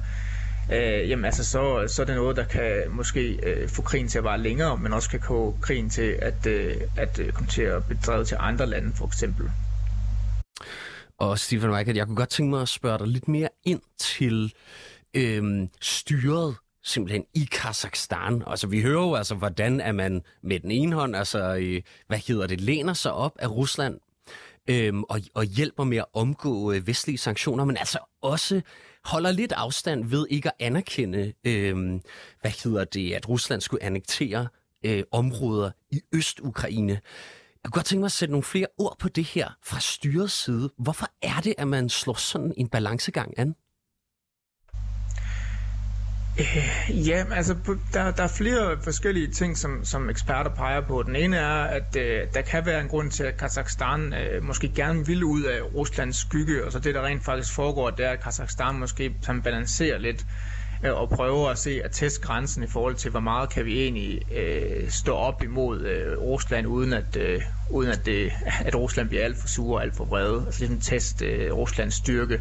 øh, 0.72 1.10
jamen 1.10 1.26
altså 1.26 1.44
så, 1.44 1.84
så 1.88 2.02
er 2.02 2.06
det 2.06 2.16
noget, 2.16 2.38
der 2.38 2.44
kan 2.46 2.84
måske 2.90 3.40
øh, 3.44 3.70
få 3.70 3.82
krigen 3.82 4.08
til 4.08 4.18
at 4.18 4.24
vare 4.24 4.40
længere, 4.40 4.78
men 4.78 4.94
også 4.94 5.10
kan 5.10 5.22
få 5.28 5.58
krigen 5.62 5.90
til 5.90 6.18
at, 6.22 6.46
øh, 6.46 6.76
at 6.98 7.20
øh, 7.20 7.32
komme 7.32 7.50
til 7.50 7.62
at 7.62 7.86
bedrive 7.86 8.26
til 8.26 8.38
andre 8.40 8.66
lande, 8.66 8.94
for 8.96 9.06
eksempel. 9.06 9.52
Og 11.18 11.40
Stephen 11.40 11.72
Weikert, 11.72 11.98
jeg 11.98 12.06
kunne 12.06 12.16
godt 12.16 12.30
tænke 12.30 12.50
mig 12.50 12.62
at 12.62 12.70
spørge 12.70 13.00
dig 13.00 13.08
lidt 13.08 13.28
mere 13.28 13.50
ind 13.64 13.82
til 13.98 14.54
øh, 15.14 15.68
styret 15.82 16.56
simpelthen 16.84 17.26
i 17.34 17.48
Kazakhstan. 17.52 18.44
Altså, 18.48 18.68
vi 18.68 18.82
hører 18.82 19.02
jo 19.02 19.16
altså, 19.16 19.36
hvordan 19.36 19.82
er 19.82 19.92
man 19.92 20.22
med 20.44 20.60
den 20.60 20.72
ene 20.72 20.96
hånd, 20.96 21.16
altså, 21.16 21.56
øh, 21.56 21.82
hvad 22.08 22.18
hedder 22.28 22.48
det, 22.48 22.62
læner 22.62 22.94
sig 22.94 23.14
op 23.14 23.34
af 23.40 23.48
Rusland 23.52 24.00
øhm, 24.70 25.04
og, 25.04 25.22
og 25.34 25.44
hjælper 25.44 25.84
med 25.84 25.98
at 25.98 26.06
omgå 26.14 26.72
øh, 26.72 26.88
vestlige 26.88 27.18
sanktioner, 27.18 27.66
men 27.66 27.78
altså 27.78 28.00
også 28.22 28.62
holder 29.06 29.32
lidt 29.32 29.52
afstand 29.52 30.06
ved 30.06 30.28
ikke 30.30 30.50
at 30.50 30.56
anerkende, 30.60 31.34
øh, 31.44 32.00
hvad 32.42 32.52
hedder 32.64 32.84
det, 32.84 33.14
at 33.14 33.30
Rusland 33.30 33.62
skulle 33.62 33.84
annektere 33.84 34.48
øh, 34.86 35.04
områder 35.12 35.72
i 35.92 36.02
Øst-Ukraine. 36.14 36.94
Jeg 37.64 37.72
kunne 37.72 37.72
godt 37.72 37.86
tænke 37.86 38.00
mig 38.00 38.06
at 38.06 38.12
sætte 38.12 38.32
nogle 38.32 38.44
flere 38.44 38.68
ord 38.78 38.96
på 39.00 39.10
det 39.10 39.24
her 39.24 39.50
fra 39.64 39.80
styrets 39.80 40.44
side. 40.44 40.72
Hvorfor 40.78 41.08
er 41.22 41.42
det, 41.44 41.54
at 41.58 41.68
man 41.68 41.90
slår 41.90 42.14
sådan 42.14 42.54
en 42.58 42.68
balancegang 42.68 43.40
an? 43.40 43.56
Øh, 46.40 47.08
ja, 47.08 47.26
altså 47.32 47.56
der, 47.94 48.12
der 48.12 48.24
er 48.24 48.28
flere 48.28 48.78
forskellige 48.84 49.28
ting, 49.28 49.58
som, 49.58 49.86
som 49.86 50.10
eksperter 50.10 50.52
peger 50.56 50.82
på. 50.82 51.04
Den 51.04 51.16
ene 51.16 51.38
er, 51.38 51.64
at 51.64 51.96
øh, 51.98 52.28
der 52.34 52.42
kan 52.42 52.66
være 52.66 52.82
en 52.82 52.88
grund 52.88 53.12
til, 53.12 53.24
at 53.24 53.38
Kazakhstan 53.38 54.14
øh, 54.14 54.44
måske 54.44 54.70
gerne 54.76 55.06
vil 55.06 55.24
ud 55.24 55.44
af 55.44 55.62
Ruslands 55.76 56.18
skygge, 56.18 56.66
og 56.66 56.72
så 56.72 56.80
det, 56.80 56.96
der 56.96 57.06
rent 57.06 57.26
faktisk 57.26 57.54
foregår, 57.56 57.90
det 57.90 58.06
er, 58.06 58.10
at 58.12 58.24
Kazakhstan 58.24 58.76
måske 58.76 59.16
sådan 59.22 59.42
balancerer 59.42 59.98
lidt 59.98 60.26
øh, 60.86 60.94
og 60.94 61.10
prøver 61.10 61.50
at 61.50 61.58
se 61.58 61.82
at 61.84 61.92
teste 61.92 62.22
grænsen 62.22 62.64
i 62.64 62.68
forhold 62.68 62.96
til, 62.96 63.12
hvor 63.12 63.20
meget 63.20 63.50
kan 63.50 63.66
vi 63.66 63.82
egentlig 63.84 64.22
øh, 64.38 64.90
stå 64.90 65.14
op 65.14 65.44
imod 65.44 65.82
øh, 65.82 66.18
Rusland, 66.18 66.68
uden 66.68 66.94
at, 66.94 67.18
øh, 67.18 67.42
uden 67.70 67.92
at, 67.92 68.06
det, 68.06 68.32
at 68.66 68.76
Rusland 68.76 69.10
bliver 69.10 69.24
alt 69.24 69.38
for 69.38 69.48
sur 69.48 69.76
og 69.76 69.84
alt 69.84 69.96
for 69.96 70.06
vrede. 70.06 70.44
Altså 70.46 70.60
ligesom 70.60 70.82
teste 70.82 71.26
øh, 71.26 71.54
Ruslands 71.54 71.96
styrke. 71.96 72.34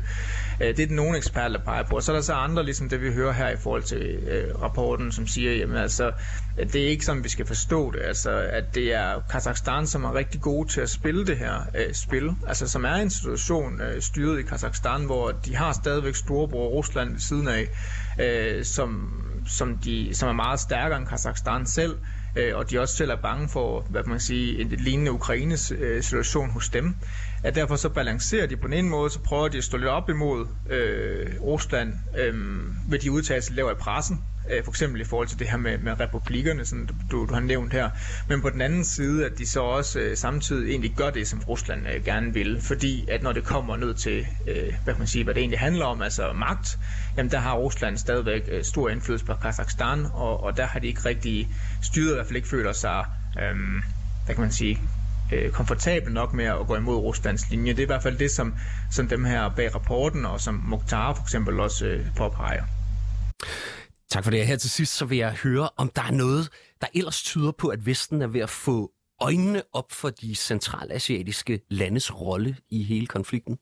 Øh, 0.60 0.68
det 0.68 0.70
er 0.70 0.86
det 0.86 0.90
nogle 0.90 1.16
eksperter, 1.16 1.56
der 1.56 1.64
peger 1.64 1.82
på. 1.82 1.96
Og 1.96 2.02
så 2.02 2.12
er 2.12 2.16
der 2.16 2.22
så 2.22 2.32
andre, 2.32 2.64
ligesom 2.64 2.88
det 2.88 3.02
vi 3.02 3.12
hører 3.12 3.32
her 3.32 3.48
i 3.48 3.56
forhold 3.56 3.82
til 3.82 4.02
øh, 4.02 4.62
rapporten, 4.62 5.12
som 5.12 5.26
siger, 5.26 5.52
jamen 5.52 5.76
altså, 5.76 6.12
det 6.72 6.74
er 6.84 6.88
ikke 6.88 7.04
sådan, 7.04 7.24
vi 7.24 7.28
skal 7.28 7.46
forstå 7.46 7.90
det. 7.90 8.00
Altså, 8.02 8.30
at 8.30 8.64
det 8.74 8.94
er 8.94 9.20
Kazakhstan, 9.30 9.86
som 9.86 10.04
er 10.04 10.14
rigtig 10.14 10.40
gode 10.40 10.68
til 10.68 10.80
at 10.80 10.90
spille 10.90 11.26
det 11.26 11.36
her 11.36 11.54
øh, 11.74 11.94
spil. 11.94 12.30
Altså, 12.46 12.68
som 12.68 12.84
er 12.84 12.94
en 12.94 13.10
situation 13.10 13.80
øh, 13.80 14.02
styret 14.02 14.38
i 14.38 14.42
Kazakhstan, 14.42 15.04
hvor 15.04 15.30
de 15.30 15.56
har 15.56 15.72
stadigvæk 15.72 16.14
storebror 16.14 16.68
Rusland 16.68 17.10
ved 17.10 17.20
siden 17.20 17.48
af, 17.48 17.68
øh, 18.20 18.64
som, 18.64 19.10
som, 19.48 19.78
de, 19.78 20.14
som 20.14 20.28
er 20.28 20.32
meget 20.32 20.60
stærkere 20.60 20.98
end 20.98 21.06
Kazakhstan 21.06 21.66
selv, 21.66 21.96
øh, 22.36 22.56
og 22.56 22.70
de 22.70 22.80
også 22.80 22.96
selv 22.96 23.10
er 23.10 23.16
bange 23.22 23.48
for, 23.48 23.86
hvad 23.90 24.02
man 24.06 24.20
sige, 24.20 24.60
en 24.60 24.68
lignende 24.68 25.12
Ukraines 25.12 25.70
øh, 25.70 26.02
situation 26.02 26.50
hos 26.50 26.68
dem. 26.68 26.94
At 27.44 27.54
derfor 27.54 27.76
så 27.76 27.88
balancerer 27.88 28.46
de 28.46 28.56
på 28.56 28.66
den 28.66 28.74
ene 28.74 28.88
måde, 28.88 29.10
så 29.10 29.18
prøver 29.20 29.48
de 29.48 29.58
at 29.58 29.64
stå 29.64 29.76
lidt 29.76 29.88
op 29.88 30.08
imod 30.08 30.46
øh, 30.70 31.40
Rusland 31.40 31.92
øh, 32.18 32.34
ved 32.90 32.98
de 32.98 33.10
udtalelser, 33.12 33.50
de 33.50 33.56
laver 33.56 33.70
i 33.70 33.74
pressen, 33.74 34.18
øh, 34.50 34.64
for 34.64 34.70
eksempel 34.70 35.00
i 35.00 35.04
forhold 35.04 35.28
til 35.28 35.38
det 35.38 35.48
her 35.48 35.56
med, 35.56 35.78
med 35.78 36.00
republikkerne, 36.00 36.64
som 36.64 36.87
du, 36.87 37.26
du 37.26 37.32
har 37.32 37.40
nævnt 37.40 37.72
her, 37.72 37.90
men 38.28 38.42
på 38.42 38.50
den 38.50 38.61
anden 38.61 38.84
side, 38.84 39.26
at 39.26 39.38
de 39.38 39.46
så 39.46 39.61
også 39.61 40.00
øh, 40.00 40.16
samtidig 40.16 40.70
egentlig 40.70 40.94
gør 40.96 41.11
det, 41.11 41.28
som 41.28 41.40
Rusland 41.48 41.87
øh, 41.88 42.04
gerne 42.04 42.34
vil, 42.34 42.61
fordi 42.61 43.08
at 43.11 43.22
når 43.22 43.32
det 43.32 43.44
kommer 43.44 43.76
ned 43.76 43.94
til, 43.94 44.26
øh, 44.48 44.74
hvad 44.84 44.94
kan 44.94 44.98
man 44.98 45.06
sige, 45.06 45.24
hvad 45.24 45.34
det 45.34 45.40
egentlig 45.40 45.58
handler 45.58 45.84
om, 45.84 46.02
altså 46.02 46.32
magt, 46.32 46.78
jamen 47.16 47.30
der 47.30 47.38
har 47.38 47.54
Rusland 47.54 47.96
stadigvæk 47.96 48.42
øh, 48.48 48.64
stor 48.64 48.88
indflydelse 48.88 49.26
på 49.26 49.34
Kazakhstan, 49.42 50.06
og, 50.12 50.42
og 50.42 50.56
der 50.56 50.66
har 50.66 50.80
de 50.80 50.87
ikke 50.87 51.04
rigtig 51.04 51.48
styret, 51.82 52.11
i 52.11 52.14
hvert 52.14 52.26
fald 52.26 52.37
ikke 52.37 52.48
føler 52.48 52.72
sig, 52.72 53.04
øh, 53.40 53.56
hvad 54.26 54.34
kan 54.34 54.42
man 54.42 54.52
sige, 54.52 54.80
øh, 55.32 55.50
komfortabel 55.50 56.12
nok 56.12 56.32
med 56.32 56.44
at 56.44 56.66
gå 56.66 56.76
imod 56.76 56.96
Ruslands 56.96 57.50
linje. 57.50 57.72
Det 57.72 57.78
er 57.78 57.82
i 57.82 57.87
hvert 57.87 58.02
fald 58.02 58.18
det, 58.18 58.30
som, 58.30 58.54
som 58.90 59.08
dem 59.08 59.24
her 59.24 59.50
bag 59.56 59.74
rapporten, 59.74 60.24
og 60.24 60.40
som 60.40 60.54
Mukhtar 60.54 61.14
for 61.14 61.22
eksempel 61.22 61.61
også 61.61 61.87
øh, 61.87 62.06
påpeger. 62.16 62.62
Tak 64.10 64.24
for 64.24 64.30
det. 64.30 64.46
Her 64.46 64.56
til 64.56 64.70
sidst 64.70 64.96
så 64.96 65.04
vil 65.04 65.18
jeg 65.18 65.32
høre, 65.32 65.68
om 65.76 65.90
der 65.96 66.02
er 66.02 66.10
noget, 66.10 66.48
der 66.80 66.86
ellers 66.94 67.22
tyder 67.22 67.52
på, 67.52 67.68
at 67.68 67.86
Vesten 67.86 68.22
er 68.22 68.26
ved 68.26 68.40
at 68.40 68.50
få 68.50 68.90
øjnene 69.20 69.62
op 69.72 69.92
for 69.92 70.10
de 70.10 70.34
centralasiatiske 70.34 71.60
landes 71.70 72.20
rolle 72.20 72.56
i 72.70 72.82
hele 72.82 73.06
konflikten. 73.06 73.58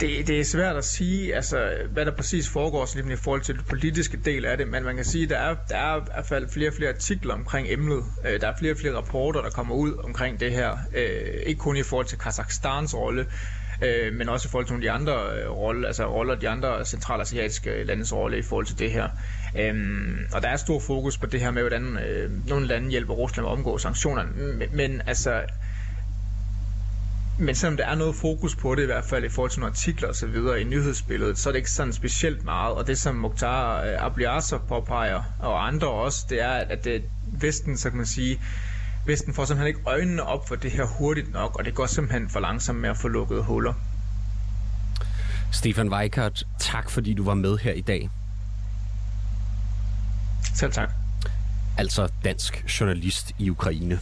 Det, 0.00 0.26
det 0.26 0.40
er 0.40 0.44
svært 0.44 0.76
at 0.76 0.84
sige, 0.84 1.34
altså, 1.34 1.70
hvad 1.92 2.06
der 2.06 2.16
præcis 2.16 2.48
foregår 2.48 2.88
lige 2.96 3.12
i 3.12 3.16
forhold 3.16 3.40
til 3.40 3.54
den 3.54 3.64
politiske 3.68 4.20
del 4.24 4.44
af 4.44 4.56
det, 4.56 4.68
men 4.68 4.84
man 4.84 4.96
kan 4.96 5.04
sige, 5.04 5.24
at 5.24 5.30
der 5.30 5.38
er, 5.38 5.56
der 5.68 5.76
er 5.76 6.00
i 6.00 6.04
hvert 6.04 6.26
fald 6.26 6.48
flere 6.48 6.70
og 6.70 6.74
flere 6.74 6.90
artikler 6.90 7.34
omkring 7.34 7.66
emnet. 7.70 8.04
Øh, 8.26 8.40
der 8.40 8.48
er 8.48 8.54
flere 8.58 8.72
og 8.72 8.78
flere 8.78 8.96
rapporter, 8.96 9.42
der 9.42 9.50
kommer 9.50 9.74
ud 9.74 9.92
omkring 10.04 10.40
det 10.40 10.52
her. 10.52 10.76
Øh, 10.94 11.42
ikke 11.46 11.58
kun 11.58 11.76
i 11.76 11.82
forhold 11.82 12.06
til 12.06 12.18
Kazakhstans 12.18 12.94
rolle, 12.94 13.26
øh, 13.82 14.14
men 14.14 14.28
også 14.28 14.48
i 14.48 14.50
forhold 14.50 14.66
til 14.66 14.72
nogle 14.72 14.90
af 14.90 14.98
de 14.98 15.02
andre 15.02 15.38
øh, 15.38 15.50
roller, 15.50 15.86
altså 15.86 16.06
roller, 16.06 16.34
de 16.34 16.48
andre 16.48 16.84
centralasiatiske 16.84 17.84
landes 17.84 18.12
rolle 18.12 18.38
i 18.38 18.42
forhold 18.42 18.66
til 18.66 18.78
det 18.78 18.90
her. 18.90 19.08
Øhm, 19.58 20.18
og 20.32 20.42
der 20.42 20.48
er 20.48 20.56
stor 20.56 20.80
fokus 20.80 21.18
på 21.18 21.26
det 21.26 21.40
her 21.40 21.50
med, 21.50 21.62
hvordan 21.62 21.98
øh, 21.98 22.48
nogle 22.48 22.66
lande 22.66 22.90
hjælper 22.90 23.14
Rusland 23.14 23.44
med 23.44 23.52
at 23.52 23.58
omgå 23.58 23.78
sanktionerne. 23.78 24.30
Men, 24.36 24.68
men 24.72 25.02
altså, 25.06 25.42
men 27.38 27.54
selvom 27.54 27.76
der 27.76 27.86
er 27.86 27.94
noget 27.94 28.14
fokus 28.14 28.56
på 28.56 28.74
det, 28.74 28.82
i 28.82 28.86
hvert 28.86 29.04
fald 29.04 29.24
i 29.24 29.28
forhold 29.28 29.50
til 29.50 29.60
nogle 29.60 29.70
artikler 29.70 30.08
og 30.08 30.14
så 30.14 30.26
videre 30.26 30.60
i 30.60 30.64
nyhedsbilledet, 30.64 31.38
så 31.38 31.48
er 31.48 31.52
det 31.52 31.58
ikke 31.58 31.70
sådan 31.70 31.92
specielt 31.92 32.44
meget. 32.44 32.74
Og 32.74 32.86
det, 32.86 32.98
som 32.98 33.14
Mukhtar 33.14 33.82
øh, 33.82 34.60
påpeger, 34.68 35.22
og 35.40 35.66
andre 35.66 35.88
også, 35.88 36.26
det 36.30 36.42
er, 36.42 36.50
at 36.50 36.84
det, 36.84 36.94
øh, 36.94 37.02
Vesten, 37.42 37.76
så 37.76 37.90
kan 37.90 37.96
man 37.96 38.06
sige, 38.06 38.40
Vesten 39.06 39.34
får 39.34 39.44
simpelthen 39.44 39.66
ikke 39.66 39.90
øjnene 39.90 40.22
op 40.22 40.48
for 40.48 40.54
det 40.54 40.70
her 40.70 40.84
hurtigt 40.84 41.32
nok, 41.32 41.56
og 41.58 41.64
det 41.64 41.74
går 41.74 41.86
simpelthen 41.86 42.30
for 42.30 42.40
langsomt 42.40 42.78
med 42.78 42.90
at 42.90 42.96
få 42.96 43.08
lukket 43.08 43.44
huller. 43.44 43.74
Stefan 45.52 45.88
Weikert, 45.92 46.46
tak 46.58 46.90
fordi 46.90 47.14
du 47.14 47.24
var 47.24 47.34
med 47.34 47.58
her 47.58 47.72
i 47.72 47.80
dag. 47.80 48.10
Selv 50.54 50.72
tak. 50.72 50.90
Altså 51.78 52.08
dansk 52.24 52.80
journalist 52.80 53.32
i 53.38 53.50
Ukraine. 53.50 53.98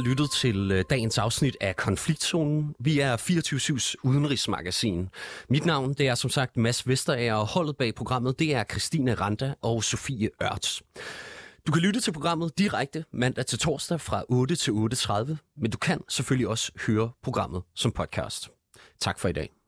Har 0.00 0.08
lyttet 0.08 0.30
til 0.30 0.72
øh, 0.72 0.84
dagens 0.90 1.18
afsnit 1.18 1.56
af 1.60 1.76
Konfliktzonen. 1.76 2.74
Vi 2.78 3.00
er 3.00 3.16
24-7's 3.16 3.94
udenrigsmagasin. 4.02 5.08
Mit 5.48 5.64
navn 5.66 5.94
det 5.94 6.08
er 6.08 6.14
som 6.14 6.30
sagt 6.30 6.56
Mads 6.56 6.88
Vesterager, 6.88 7.34
og 7.34 7.46
holdet 7.46 7.76
bag 7.76 7.94
programmet 7.94 8.38
det 8.38 8.54
er 8.54 8.64
Christine 8.64 9.14
Randa 9.14 9.54
og 9.62 9.84
Sofie 9.84 10.30
Ørts. 10.42 10.82
Du 11.66 11.72
kan 11.72 11.82
lytte 11.82 12.00
til 12.00 12.12
programmet 12.12 12.58
direkte 12.58 13.04
mandag 13.12 13.46
til 13.46 13.58
torsdag 13.58 14.00
fra 14.00 14.24
8 14.28 14.56
til 14.56 14.70
8.30, 14.70 15.36
men 15.56 15.70
du 15.70 15.78
kan 15.78 16.00
selvfølgelig 16.08 16.48
også 16.48 16.72
høre 16.86 17.10
programmet 17.22 17.62
som 17.74 17.92
podcast. 17.92 18.50
Tak 19.00 19.18
for 19.18 19.28
i 19.28 19.32
dag. 19.32 19.59